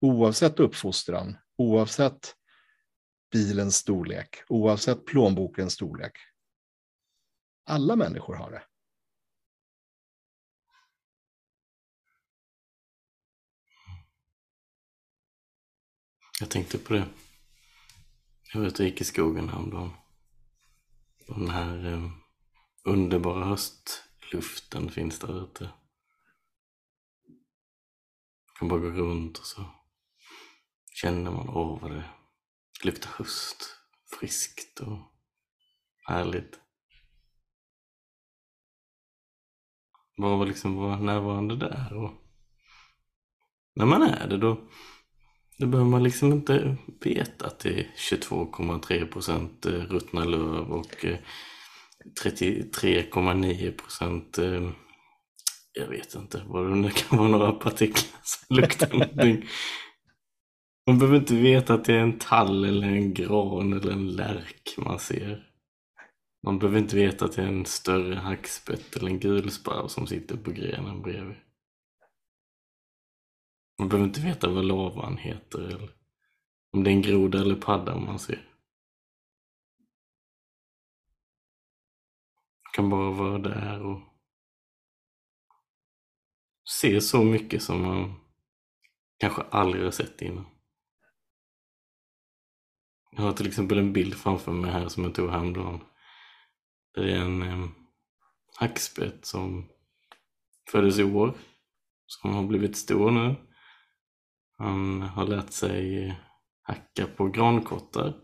Oavsett 0.00 0.60
uppfostran, 0.60 1.36
oavsett 1.56 2.36
bilens 3.32 3.76
storlek, 3.76 4.36
oavsett 4.48 5.06
plånbokens 5.06 5.72
storlek. 5.72 6.12
Alla 7.64 7.96
människor 7.96 8.34
har 8.34 8.50
det. 8.50 8.62
Jag 16.40 16.50
tänkte 16.50 16.78
på 16.78 16.92
det. 16.92 17.08
Jag 18.52 18.60
var 18.60 18.66
ute 18.66 18.82
och 18.82 18.88
gick 18.88 19.00
i 19.00 19.04
skogen 19.04 19.48
häromdagen. 19.48 19.90
Den 21.26 21.48
här 21.50 21.92
eh, 21.92 22.10
underbara 22.84 23.44
höstluften 23.44 24.90
finns 24.90 25.18
där 25.18 25.44
ute. 25.44 25.64
Man 28.46 28.58
kan 28.58 28.68
bara 28.68 28.80
gå 28.80 28.88
runt 28.88 29.38
och 29.38 29.46
så 29.46 29.64
känner 30.94 31.30
man, 31.30 31.48
åh 31.48 31.80
vad 31.82 31.90
det 31.90 32.04
luktar 32.84 33.10
höst. 33.10 33.78
Friskt 34.20 34.80
och 34.80 34.98
härligt. 36.06 36.60
Bara 40.16 40.44
liksom 40.44 40.76
vara 40.76 41.00
närvarande 41.00 41.56
där. 41.56 41.96
Och 41.96 42.10
när 43.74 43.86
man 43.86 44.02
är 44.02 44.28
det 44.28 44.38
då, 44.38 44.68
då 45.58 45.66
behöver 45.66 45.90
man 45.90 46.02
liksom 46.02 46.32
inte 46.32 46.76
veta 47.00 47.46
att 47.46 47.58
det 47.58 47.80
är 47.80 47.86
22,3 48.10 49.06
procent 49.06 49.66
eh, 49.66 49.72
ruttna 49.72 50.24
löv 50.24 50.72
och 50.72 51.04
eh, 51.04 51.18
33,9 52.24 53.70
procent 53.70 54.38
eh, 54.38 54.70
jag 55.72 55.88
vet 55.88 56.14
inte 56.14 56.42
vad 56.46 56.68
det 56.68 56.74
nu 56.76 56.90
kan 56.90 57.18
vara 57.18 57.28
några 57.28 57.52
partiklar 57.52 58.20
som 58.22 58.56
luktar 58.56 58.92
någonting. 58.92 59.48
Man 60.86 60.98
behöver 60.98 61.18
inte 61.18 61.34
veta 61.34 61.74
att 61.74 61.84
det 61.84 61.94
är 61.94 61.98
en 61.98 62.18
tall 62.18 62.64
eller 62.64 62.88
en 62.88 63.14
gran 63.14 63.72
eller 63.72 63.92
en 63.92 64.12
lärk 64.12 64.74
man 64.76 64.98
ser. 64.98 65.44
Man 66.46 66.58
behöver 66.58 66.78
inte 66.78 66.96
veta 66.96 67.24
att 67.24 67.36
det 67.36 67.42
är 67.42 67.46
en 67.46 67.66
större 67.66 68.14
hackspett 68.14 68.96
eller 68.96 69.10
en 69.10 69.20
gulsparv 69.20 69.88
som 69.88 70.06
sitter 70.06 70.36
på 70.36 70.50
grenen 70.50 71.02
bredvid. 71.02 71.36
Man 73.78 73.88
behöver 73.88 74.08
inte 74.08 74.20
veta 74.20 74.48
vad 74.48 74.64
lavan 74.64 75.16
heter 75.16 75.58
eller 75.58 75.90
om 76.72 76.84
det 76.84 76.90
är 76.90 76.94
en 76.94 77.02
groda 77.02 77.40
eller 77.40 77.56
padda 77.56 77.96
man 77.96 78.18
ser. 78.18 78.50
Man 82.64 82.72
kan 82.74 82.90
bara 82.90 83.10
vara 83.10 83.38
där 83.38 83.82
och 83.82 84.00
se 86.64 87.00
så 87.00 87.24
mycket 87.24 87.62
som 87.62 87.82
man 87.82 88.14
kanske 89.18 89.42
aldrig 89.42 89.84
har 89.84 89.90
sett 89.90 90.22
innan. 90.22 90.46
Jag 93.10 93.22
har 93.22 93.32
till 93.32 93.46
exempel 93.48 93.78
en 93.78 93.92
bild 93.92 94.14
framför 94.14 94.52
mig 94.52 94.70
här 94.70 94.88
som 94.88 95.04
jag 95.04 95.14
tog 95.14 95.30
häromdagen. 95.30 95.80
Det 96.94 97.12
är 97.12 97.16
en 97.16 97.42
eh, 97.42 97.68
hackspett 98.60 99.26
som 99.26 99.68
föddes 100.70 100.98
i 100.98 101.04
år. 101.04 101.34
Som 102.06 102.34
har 102.34 102.42
blivit 102.42 102.76
stor 102.76 103.10
nu. 103.10 103.34
Han 104.58 105.02
har 105.02 105.26
lärt 105.26 105.50
sig 105.50 106.14
hacka 106.62 107.06
på 107.06 107.28
grankottar. 107.28 108.14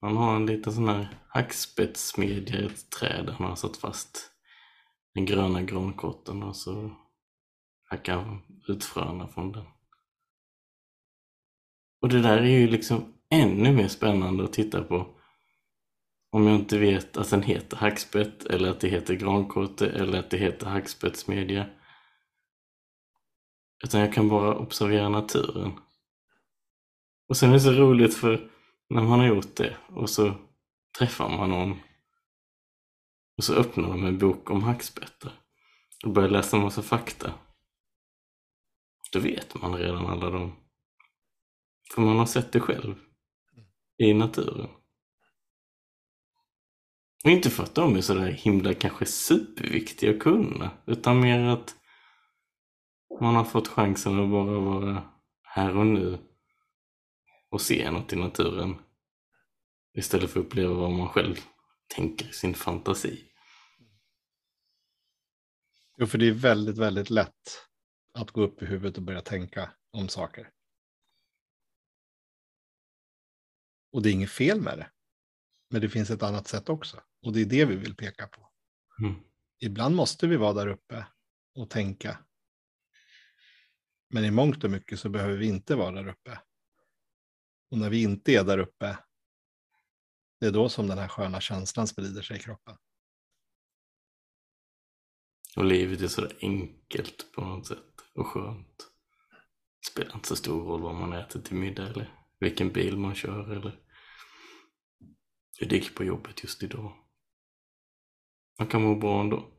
Han 0.00 0.16
har 0.16 0.36
en 0.36 0.46
liten 0.46 0.72
sån 0.72 0.88
här 0.88 1.08
hackspettsmedja 1.28 2.60
i 2.60 2.66
ett 2.66 2.90
träd. 2.90 3.34
Han 3.38 3.48
har 3.48 3.56
satt 3.56 3.76
fast 3.76 4.30
den 5.14 5.24
gröna 5.24 5.62
grankotten 5.62 6.42
och 6.42 6.56
så 6.56 6.90
hackar 7.90 8.16
han 8.16 8.42
ut 8.68 8.84
fröna 8.84 9.28
från 9.28 9.52
den. 9.52 9.64
Och 12.00 12.08
det 12.08 12.22
där 12.22 12.38
är 12.38 12.58
ju 12.58 12.66
liksom 12.66 13.14
ännu 13.30 13.72
mer 13.72 13.88
spännande 13.88 14.44
att 14.44 14.52
titta 14.52 14.82
på 14.82 15.16
om 16.30 16.46
jag 16.46 16.56
inte 16.56 16.78
vet 16.78 17.16
att 17.16 17.30
den 17.30 17.42
heter 17.42 17.76
hackspett 17.76 18.44
eller 18.44 18.70
att 18.70 18.80
det 18.80 18.88
heter 18.88 19.14
grankotte 19.14 19.86
eller 19.86 20.18
att 20.18 20.30
det 20.30 20.36
heter 20.36 20.66
hackspettsmedja. 20.66 21.66
Utan 23.84 24.00
jag 24.00 24.12
kan 24.12 24.28
bara 24.28 24.58
observera 24.58 25.08
naturen. 25.08 25.72
Och 27.28 27.36
sen 27.36 27.50
är 27.50 27.54
det 27.54 27.60
så 27.60 27.72
roligt 27.72 28.14
för 28.14 28.50
när 28.88 29.02
man 29.02 29.18
har 29.18 29.26
gjort 29.26 29.56
det 29.56 29.76
och 29.88 30.10
så 30.10 30.34
träffar 30.98 31.28
man 31.28 31.50
någon 31.50 31.80
och 33.36 33.44
så 33.44 33.54
öppnar 33.54 33.88
de 33.88 34.04
en 34.04 34.18
bok 34.18 34.50
om 34.50 34.62
hackspettar 34.62 35.32
och 36.04 36.10
börjar 36.10 36.28
läsa 36.28 36.56
en 36.56 36.62
massa 36.62 36.82
fakta. 36.82 37.34
Då 39.12 39.20
vet 39.20 39.54
man 39.54 39.76
redan 39.78 40.06
alla 40.06 40.30
dem. 40.30 40.52
För 41.94 42.02
man 42.02 42.16
har 42.18 42.26
sett 42.26 42.52
det 42.52 42.60
själv 42.60 42.94
i 43.98 44.14
naturen. 44.14 44.68
Och 47.24 47.30
inte 47.30 47.50
för 47.50 47.62
att 47.62 47.74
de 47.74 47.96
är 47.96 48.00
sådär 48.00 48.30
himla 48.30 48.74
kanske 48.74 49.06
superviktiga 49.06 50.10
att 50.10 50.18
kunna, 50.18 50.70
utan 50.86 51.20
mer 51.20 51.38
att 51.38 51.76
man 53.20 53.34
har 53.34 53.44
fått 53.44 53.68
chansen 53.68 54.20
att 54.20 54.30
bara 54.30 54.60
vara 54.60 55.12
här 55.42 55.76
och 55.76 55.86
nu 55.86 56.18
och 57.50 57.60
se 57.60 57.90
något 57.90 58.12
i 58.12 58.16
naturen 58.16 58.76
istället 59.94 60.30
för 60.30 60.40
att 60.40 60.46
uppleva 60.46 60.74
vad 60.74 60.92
man 60.92 61.08
själv 61.08 61.36
tänker 61.94 62.28
i 62.28 62.32
sin 62.32 62.54
fantasi. 62.54 63.32
Jo, 65.96 66.06
för 66.06 66.18
det 66.18 66.28
är 66.28 66.32
väldigt, 66.32 66.78
väldigt 66.78 67.10
lätt 67.10 67.68
att 68.14 68.30
gå 68.30 68.42
upp 68.42 68.62
i 68.62 68.66
huvudet 68.66 68.96
och 68.96 69.02
börja 69.02 69.20
tänka 69.20 69.72
om 69.90 70.08
saker. 70.08 70.50
Och 73.92 74.02
det 74.02 74.10
är 74.10 74.12
inget 74.12 74.30
fel 74.30 74.60
med 74.60 74.78
det. 74.78 74.90
Men 75.70 75.80
det 75.80 75.88
finns 75.88 76.10
ett 76.10 76.22
annat 76.22 76.48
sätt 76.48 76.68
också. 76.68 77.02
Och 77.22 77.32
det 77.32 77.40
är 77.40 77.44
det 77.44 77.64
vi 77.64 77.76
vill 77.76 77.96
peka 77.96 78.26
på. 78.26 78.50
Mm. 78.98 79.14
Ibland 79.58 79.96
måste 79.96 80.26
vi 80.26 80.36
vara 80.36 80.52
där 80.52 80.66
uppe 80.66 81.06
och 81.54 81.70
tänka. 81.70 82.18
Men 84.08 84.24
i 84.24 84.30
mångt 84.30 84.64
och 84.64 84.70
mycket 84.70 85.00
så 85.00 85.08
behöver 85.08 85.36
vi 85.36 85.46
inte 85.46 85.74
vara 85.74 85.90
där 85.90 86.08
uppe. 86.08 86.40
Och 87.70 87.78
när 87.78 87.90
vi 87.90 88.02
inte 88.02 88.32
är 88.32 88.44
där 88.44 88.58
uppe, 88.58 88.98
det 90.40 90.46
är 90.46 90.52
då 90.52 90.68
som 90.68 90.86
den 90.86 90.98
här 90.98 91.08
sköna 91.08 91.40
känslan 91.40 91.86
sprider 91.86 92.22
sig 92.22 92.36
i 92.36 92.40
kroppen. 92.40 92.76
Och 95.56 95.64
livet 95.64 96.00
är 96.00 96.08
så 96.08 96.28
enkelt 96.40 97.32
på 97.32 97.40
något 97.40 97.66
sätt 97.66 98.04
och 98.14 98.26
skönt. 98.26 98.90
Det 99.80 99.86
spelar 99.90 100.14
inte 100.14 100.28
så 100.28 100.36
stor 100.36 100.64
roll 100.64 100.82
vad 100.82 100.94
man 100.94 101.12
äter 101.12 101.40
till 101.40 101.56
middag 101.56 101.88
eller 101.88 102.14
vilken 102.38 102.72
bil 102.72 102.96
man 102.96 103.14
kör 103.14 103.52
eller 103.52 103.80
hur 105.58 105.68
det 105.68 105.76
gick 105.76 105.94
på 105.94 106.04
jobbet 106.04 106.42
just 106.42 106.62
idag. 106.62 106.92
Man 108.58 108.68
kan 108.68 108.82
må 108.82 108.94
bra 108.94 109.20
ändå. 109.20 109.52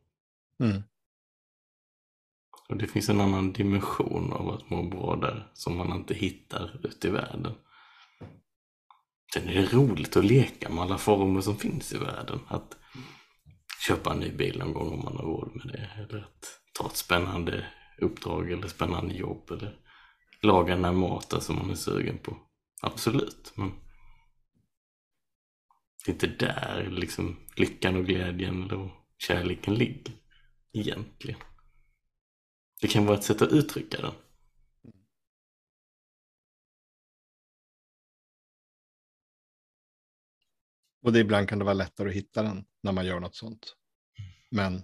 Mm. 0.64 0.84
Och 2.70 2.78
det 2.78 2.88
finns 2.88 3.10
en 3.10 3.22
annan 3.22 3.54
dimension 3.54 4.34
av 4.34 4.50
att 4.50 4.70
må 4.70 4.84
bra 4.84 5.16
där 5.16 5.52
som 5.54 5.78
man 5.78 5.92
inte 5.92 6.14
hittar 6.14 6.80
ute 6.84 7.08
i 7.08 7.12
världen. 7.12 7.54
Sen 9.34 9.50
är 9.50 9.54
det 9.54 9.74
roligt 9.74 10.18
att 10.18 10.26
leka 10.26 10.70
med 10.70 10.84
alla 10.84 10.98
former 10.98 11.42
som 11.42 11.58
finns 11.58 11.94
i 11.94 11.98
världen. 11.98 12.40
Att 12.48 12.78
köpa 13.88 14.14
en 14.14 14.20
ny 14.20 14.32
bil 14.32 14.60
någon 14.60 14.74
gång 14.74 14.94
om 14.94 15.04
man 15.04 15.18
har 15.18 15.24
råd 15.24 15.52
med 15.56 15.68
det. 15.68 15.90
Eller 15.96 16.20
att 16.20 16.60
ta 16.74 16.86
ett 16.88 16.98
spännande 16.98 17.66
uppdrag 17.98 18.52
eller 18.52 18.68
spännande 18.68 19.14
jobb. 19.14 19.52
Eller 19.52 19.80
laga 20.42 20.76
den 20.76 20.86
här 20.86 20.92
maten 20.92 21.42
som 21.42 21.56
man 21.56 21.72
är 21.72 21.76
sugen 21.76 22.18
på. 22.18 22.38
Absolut, 22.82 23.54
men 23.56 23.72
det 26.06 26.12
är 26.12 26.14
inte 26.14 26.46
där 26.46 26.88
liksom 26.92 27.36
lyckan 27.56 27.96
och 27.96 28.06
glädjen 28.06 28.72
och 28.72 28.92
kärleken 29.18 29.76
ligger 29.76 30.14
egentligen. 30.74 31.40
Det 32.82 32.88
kan 32.88 33.06
vara 33.06 33.18
ett 33.18 33.24
sätt 33.24 33.42
att 33.42 33.52
uttrycka 33.52 34.02
den. 34.02 34.14
Och 41.02 41.14
det 41.14 41.20
ibland 41.20 41.50
kan 41.50 41.60
det 41.60 41.66
vara 41.66 41.74
lättare 41.74 42.10
att 42.10 42.16
hitta 42.16 42.44
den 42.44 42.66
när 42.82 42.92
man 42.92 43.06
gör 43.06 43.20
något 43.20 43.36
sånt. 43.36 43.76
Men 44.50 44.84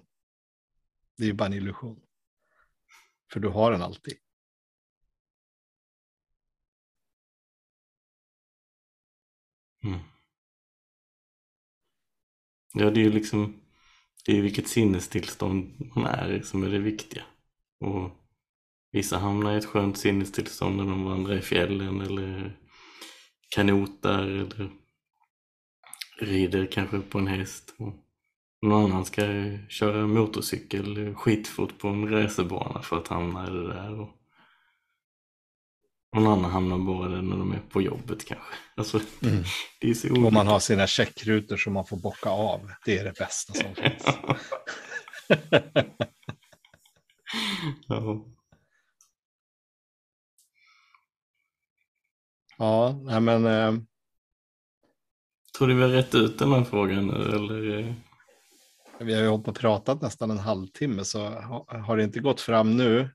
det 1.17 1.23
är 1.23 1.27
ju 1.27 1.33
bara 1.33 1.45
en 1.45 1.53
illusion. 1.53 2.01
För 3.31 3.39
du 3.39 3.47
har 3.47 3.71
den 3.71 3.81
alltid. 3.81 4.17
Mm. 9.83 9.99
Ja, 12.73 12.89
det 12.89 12.99
är 12.99 13.03
ju 13.03 13.11
liksom 13.11 13.61
det 14.25 14.37
är 14.37 14.41
vilket 14.41 14.67
sinnestillstånd 14.67 15.91
man 15.95 16.05
är 16.05 16.41
som 16.41 16.63
är 16.63 16.69
det 16.69 16.79
viktiga. 16.79 17.23
Och 17.83 18.11
vissa 18.91 19.17
hamnar 19.17 19.53
i 19.53 19.57
ett 19.57 19.65
skönt 19.65 19.97
sinnestillstånd 19.97 20.77
när 20.77 20.85
de 20.85 21.05
vandrar 21.05 21.35
i 21.35 21.41
fjällen 21.41 22.01
eller 22.01 22.57
kanotar 23.55 24.19
eller 24.23 24.69
rider 26.19 26.65
kanske 26.71 26.99
på 26.99 27.17
en 27.19 27.27
häst. 27.27 27.73
Och 27.77 27.93
någon 28.61 28.85
annan 28.91 29.05
ska 29.05 29.21
köra 29.69 30.07
motorcykel 30.07 31.15
skitfort 31.15 31.77
på 31.79 31.87
en 31.87 32.09
racerbana 32.09 32.81
för 32.81 32.97
att 32.97 33.07
hamna 33.07 33.47
i 33.47 33.51
det 33.51 33.67
där. 33.67 33.99
Och 33.99 34.09
någon 36.15 36.27
annan 36.27 36.51
hamnar 36.51 36.77
bara 36.77 37.09
där 37.09 37.21
när 37.21 37.37
de 37.37 37.51
är 37.51 37.59
på 37.69 37.81
jobbet 37.81 38.25
kanske. 38.25 38.53
Alltså, 38.75 38.99
Mm. 39.21 39.43
det 39.81 39.89
är 39.89 39.93
så 39.93 40.07
Och 40.07 40.17
olika. 40.17 40.29
man 40.33 40.47
har 40.47 40.59
sina 40.59 40.87
checkrutor 40.87 41.57
som 41.57 41.73
man 41.73 41.85
får 41.85 41.97
bocka 41.97 42.29
av. 42.29 42.71
Det 42.85 42.97
är 42.97 43.03
det 43.03 43.17
bästa 43.19 43.53
som 43.53 43.75
finns. 43.75 44.05
ja. 47.87 48.25
Ja, 52.57 52.99
nej 53.03 53.19
men 53.21 53.45
eh, 53.45 53.73
Tror 55.57 55.67
du 55.67 55.75
vi 55.75 55.81
har 55.81 55.89
rätt 55.89 56.15
ut 56.15 56.39
den 56.39 56.51
här 56.53 56.63
frågan 56.63 57.07
nu 57.07 57.13
eller? 57.35 57.79
eh? 57.79 57.93
vi 58.99 59.13
har 59.13 59.21
ju 59.21 59.27
hållit 59.27 59.45
på 59.45 59.51
och 59.51 59.57
pratat 59.57 60.01
nästan 60.01 60.31
en 60.31 60.39
halvtimme 60.39 61.05
så 61.05 61.29
ha- 61.29 61.65
har 61.85 61.97
det 61.97 62.03
inte 62.03 62.19
gått 62.19 62.41
fram 62.41 62.77
nu. 62.77 63.09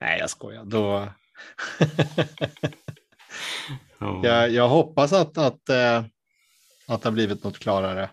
Nej, 0.00 0.18
jag 0.18 0.30
skojar. 0.30 0.64
Då... 0.64 1.08
Ja. 4.02 4.20
jag, 4.24 4.50
jag 4.50 4.68
hoppas 4.68 5.12
att, 5.12 5.38
att, 5.38 5.68
eh, 5.68 6.04
att 6.88 7.02
det 7.02 7.08
har 7.08 7.10
blivit 7.10 7.44
något 7.44 7.58
klarare. 7.58 8.10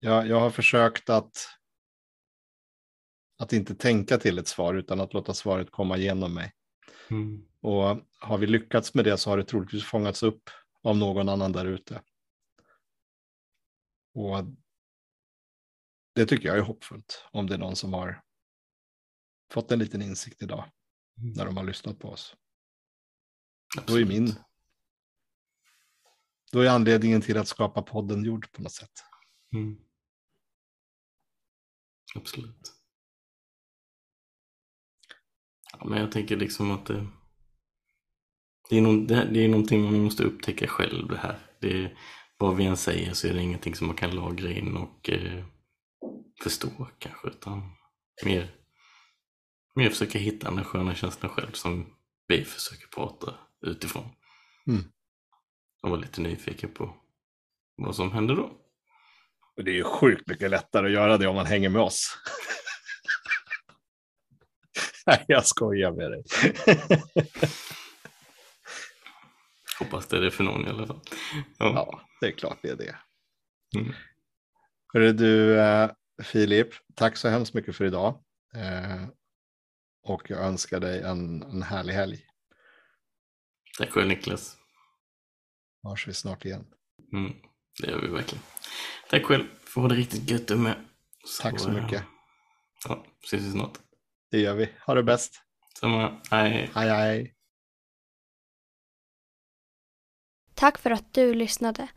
Jag, 0.00 0.26
jag 0.26 0.40
har 0.40 0.50
försökt 0.50 1.10
att, 1.10 1.48
att 3.40 3.52
inte 3.52 3.74
tänka 3.74 4.18
till 4.18 4.38
ett 4.38 4.48
svar 4.48 4.74
utan 4.74 5.00
att 5.00 5.14
låta 5.14 5.34
svaret 5.34 5.70
komma 5.70 5.96
igenom 5.96 6.34
mig. 6.34 6.52
Mm. 7.10 7.46
Och 7.60 8.06
har 8.18 8.38
vi 8.38 8.46
lyckats 8.46 8.94
med 8.94 9.04
det 9.04 9.18
så 9.18 9.30
har 9.30 9.36
det 9.36 9.44
troligtvis 9.44 9.84
fångats 9.84 10.22
upp 10.22 10.50
av 10.82 10.96
någon 10.96 11.28
annan 11.28 11.52
där 11.52 11.66
ute. 11.66 12.02
Och 14.14 14.44
det 16.14 16.26
tycker 16.26 16.48
jag 16.48 16.58
är 16.58 16.62
hoppfullt 16.62 17.24
om 17.32 17.46
det 17.46 17.54
är 17.54 17.58
någon 17.58 17.76
som 17.76 17.92
har 17.92 18.22
fått 19.52 19.72
en 19.72 19.78
liten 19.78 20.02
insikt 20.02 20.42
idag 20.42 20.70
när 21.36 21.44
de 21.46 21.56
har 21.56 21.64
lyssnat 21.64 21.98
på 21.98 22.08
oss. 22.08 22.36
Då 23.76 23.80
är 23.80 23.84
Absolut. 23.84 24.08
min. 24.08 24.34
Då 26.52 26.60
är 26.60 26.68
anledningen 26.68 27.20
till 27.20 27.38
att 27.38 27.48
skapa 27.48 27.82
podden 27.82 28.24
gjord 28.24 28.52
på 28.52 28.62
något 28.62 28.72
sätt. 28.72 29.04
Mm. 29.52 29.78
Absolut. 32.14 32.79
Men 35.84 36.00
jag 36.00 36.12
tänker 36.12 36.36
liksom 36.36 36.70
att 36.70 36.86
det, 36.86 37.06
det, 38.70 38.76
är 38.76 38.80
no, 38.80 39.06
det, 39.06 39.28
det 39.32 39.44
är 39.44 39.48
någonting 39.48 39.82
man 39.82 40.00
måste 40.00 40.24
upptäcka 40.24 40.66
själv 40.66 41.08
det 41.08 41.18
här. 41.18 41.38
Det, 41.60 41.92
vad 42.38 42.56
vi 42.56 42.64
än 42.64 42.76
säger 42.76 43.12
så 43.12 43.26
är 43.28 43.34
det 43.34 43.42
ingenting 43.42 43.74
som 43.74 43.86
man 43.86 43.96
kan 43.96 44.10
lagra 44.10 44.50
in 44.50 44.76
och 44.76 45.10
eh, 45.10 45.44
förstå 46.42 46.88
kanske, 46.98 47.28
utan 47.28 47.62
mer, 48.24 48.50
mer 49.74 49.90
försöka 49.90 50.18
hitta 50.18 50.50
den 50.50 50.64
sköna 50.64 50.94
känslan 50.94 51.32
själv 51.32 51.52
som 51.52 51.86
vi 52.26 52.44
försöker 52.44 52.86
prata 52.86 53.34
utifrån. 53.66 54.08
Mm. 54.66 54.84
Och 55.82 55.90
vara 55.90 56.00
lite 56.00 56.20
nyfiken 56.20 56.70
på 56.74 56.96
vad 57.76 57.96
som 57.96 58.12
händer 58.12 58.36
då. 58.36 58.50
Och 59.56 59.64
det 59.64 59.70
är 59.70 59.74
ju 59.74 59.84
sjukt 59.84 60.28
mycket 60.28 60.50
lättare 60.50 60.86
att 60.86 60.92
göra 60.92 61.18
det 61.18 61.26
om 61.26 61.34
man 61.34 61.46
hänger 61.46 61.68
med 61.68 61.82
oss. 61.82 62.18
Nej, 65.06 65.24
jag 65.28 65.46
skojar 65.46 65.92
med 65.92 66.10
dig. 66.10 66.24
Hoppas 69.78 70.06
det 70.06 70.16
är 70.16 70.20
det 70.20 70.30
för 70.30 70.44
någon 70.44 70.66
i 70.66 70.70
alla 70.70 70.86
fall. 70.86 71.00
Ja. 71.58 71.72
ja, 71.74 72.00
det 72.20 72.26
är 72.26 72.32
klart 72.32 72.58
det 72.62 72.68
är 72.68 72.76
det. 72.76 72.96
Mm. 73.76 73.92
Hörru 74.92 75.12
du, 75.12 75.60
eh, 75.60 75.90
Filip, 76.22 76.68
tack 76.94 77.16
så 77.16 77.28
hemskt 77.28 77.54
mycket 77.54 77.76
för 77.76 77.84
idag. 77.84 78.22
Eh, 78.54 79.08
och 80.02 80.30
jag 80.30 80.40
önskar 80.40 80.80
dig 80.80 81.02
en, 81.02 81.42
en 81.42 81.62
härlig 81.62 81.94
helg. 81.94 82.24
Tack 83.78 83.90
själv 83.90 84.08
Niklas. 84.08 84.56
Hörs 85.82 86.08
vi 86.08 86.14
snart 86.14 86.44
igen. 86.44 86.66
Mm, 87.12 87.32
det 87.82 87.90
gör 87.90 88.00
vi 88.00 88.08
verkligen. 88.08 88.44
Tack 89.10 89.24
själv. 89.24 89.44
Får 89.64 89.88
det 89.88 89.94
riktigt 89.94 90.30
gött 90.30 90.48
du 90.48 90.56
med. 90.56 90.84
Tack 91.40 91.60
så 91.60 91.68
eh, 91.68 91.82
mycket. 91.82 92.04
Ja, 92.88 93.04
ses 93.24 93.42
vi 93.42 93.50
snart. 93.50 93.78
Det 94.30 94.40
gör 94.40 94.54
vi. 94.54 94.68
Ha 94.86 94.94
det 94.94 95.02
bäst. 95.02 95.42
Samma. 95.80 96.20
Hej. 96.30 96.70
Hej 96.74 96.88
hej. 96.88 97.34
Tack 100.54 100.78
för 100.78 100.90
att 100.90 101.14
du 101.14 101.34
lyssnade. 101.34 101.88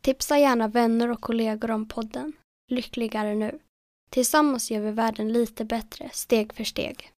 Tipsa 0.00 0.38
gärna 0.38 0.68
vänner 0.68 1.10
och 1.10 1.20
kollegor 1.20 1.70
om 1.70 1.88
podden 1.88 2.32
Lyckligare 2.68 3.34
nu. 3.34 3.58
Tillsammans 4.10 4.70
gör 4.70 4.80
vi 4.80 4.90
världen 4.90 5.32
lite 5.32 5.64
bättre, 5.64 6.10
steg 6.12 6.54
för 6.54 6.64
steg. 6.64 7.12